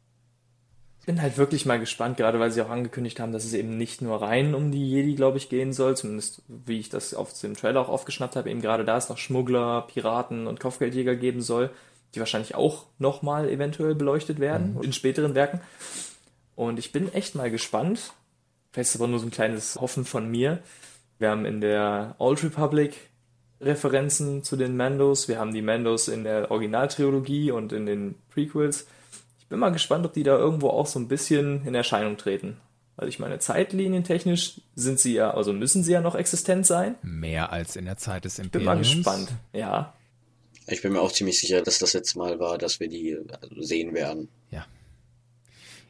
[1.03, 3.77] Ich bin halt wirklich mal gespannt, gerade weil sie auch angekündigt haben, dass es eben
[3.77, 7.37] nicht nur rein um die Jedi, glaube ich, gehen soll, zumindest wie ich das auf
[7.41, 11.41] dem Trailer auch aufgeschnappt habe, eben gerade da es noch Schmuggler, Piraten und Kopfgeldjäger geben
[11.41, 11.71] soll,
[12.15, 14.81] die wahrscheinlich auch nochmal eventuell beleuchtet werden mhm.
[14.81, 15.59] in späteren Werken.
[16.55, 18.13] Und ich bin echt mal gespannt.
[18.71, 20.59] Vielleicht ist aber nur so ein kleines Hoffen von mir.
[21.19, 22.95] Wir haben in der Old Republic
[23.59, 25.27] Referenzen zu den Mandos.
[25.27, 28.87] Wir haben die Mandos in der Originaltrilogie und in den Prequels
[29.47, 32.57] bin mal gespannt, ob die da irgendwo auch so ein bisschen in Erscheinung treten.
[32.95, 36.95] Weil ich meine, zeitlinientechnisch sind sie ja, also müssen sie ja noch existent sein.
[37.01, 38.89] Mehr als in der Zeit des Imperiums.
[38.89, 39.93] Bin mal gespannt, ja.
[40.67, 43.17] Ich bin mir auch ziemlich sicher, dass das jetzt mal war, dass wir die
[43.59, 44.29] sehen werden.
[44.51, 44.65] Ja.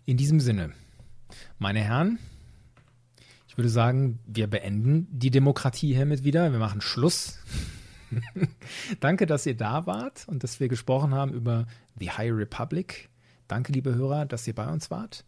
[0.05, 0.73] In diesem Sinne,
[1.59, 2.19] meine Herren,
[3.47, 6.51] ich würde sagen, wir beenden die Demokratie hiermit wieder.
[6.51, 7.37] Wir machen Schluss.
[8.99, 11.67] Danke, dass ihr da wart und dass wir gesprochen haben über
[11.99, 13.09] The High Republic.
[13.47, 15.25] Danke, liebe Hörer, dass ihr bei uns wart.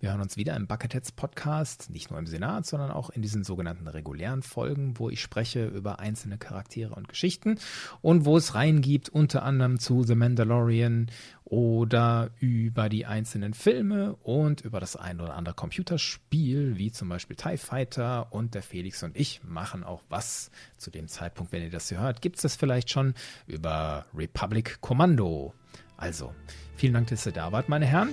[0.00, 3.44] Wir hören uns wieder im Bucketheads Podcast, nicht nur im Senat, sondern auch in diesen
[3.44, 7.58] sogenannten regulären Folgen, wo ich spreche über einzelne Charaktere und Geschichten
[8.02, 11.10] und wo es reingibt, unter anderem zu The Mandalorian
[11.44, 17.36] oder über die einzelnen Filme und über das ein oder andere Computerspiel, wie zum Beispiel
[17.36, 21.70] TIE Fighter und der Felix und ich machen auch was zu dem Zeitpunkt, wenn ihr
[21.70, 23.14] das hier hört, gibt es das vielleicht schon
[23.46, 25.54] über Republic Commando.
[25.96, 26.32] Also,
[26.76, 28.10] vielen Dank, dass ihr da wart, meine Herren.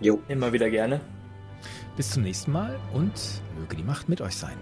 [0.00, 0.20] Jo.
[0.28, 1.00] Immer wieder gerne.
[1.96, 3.12] Bis zum nächsten Mal und
[3.58, 4.56] möge die Macht mit euch sein.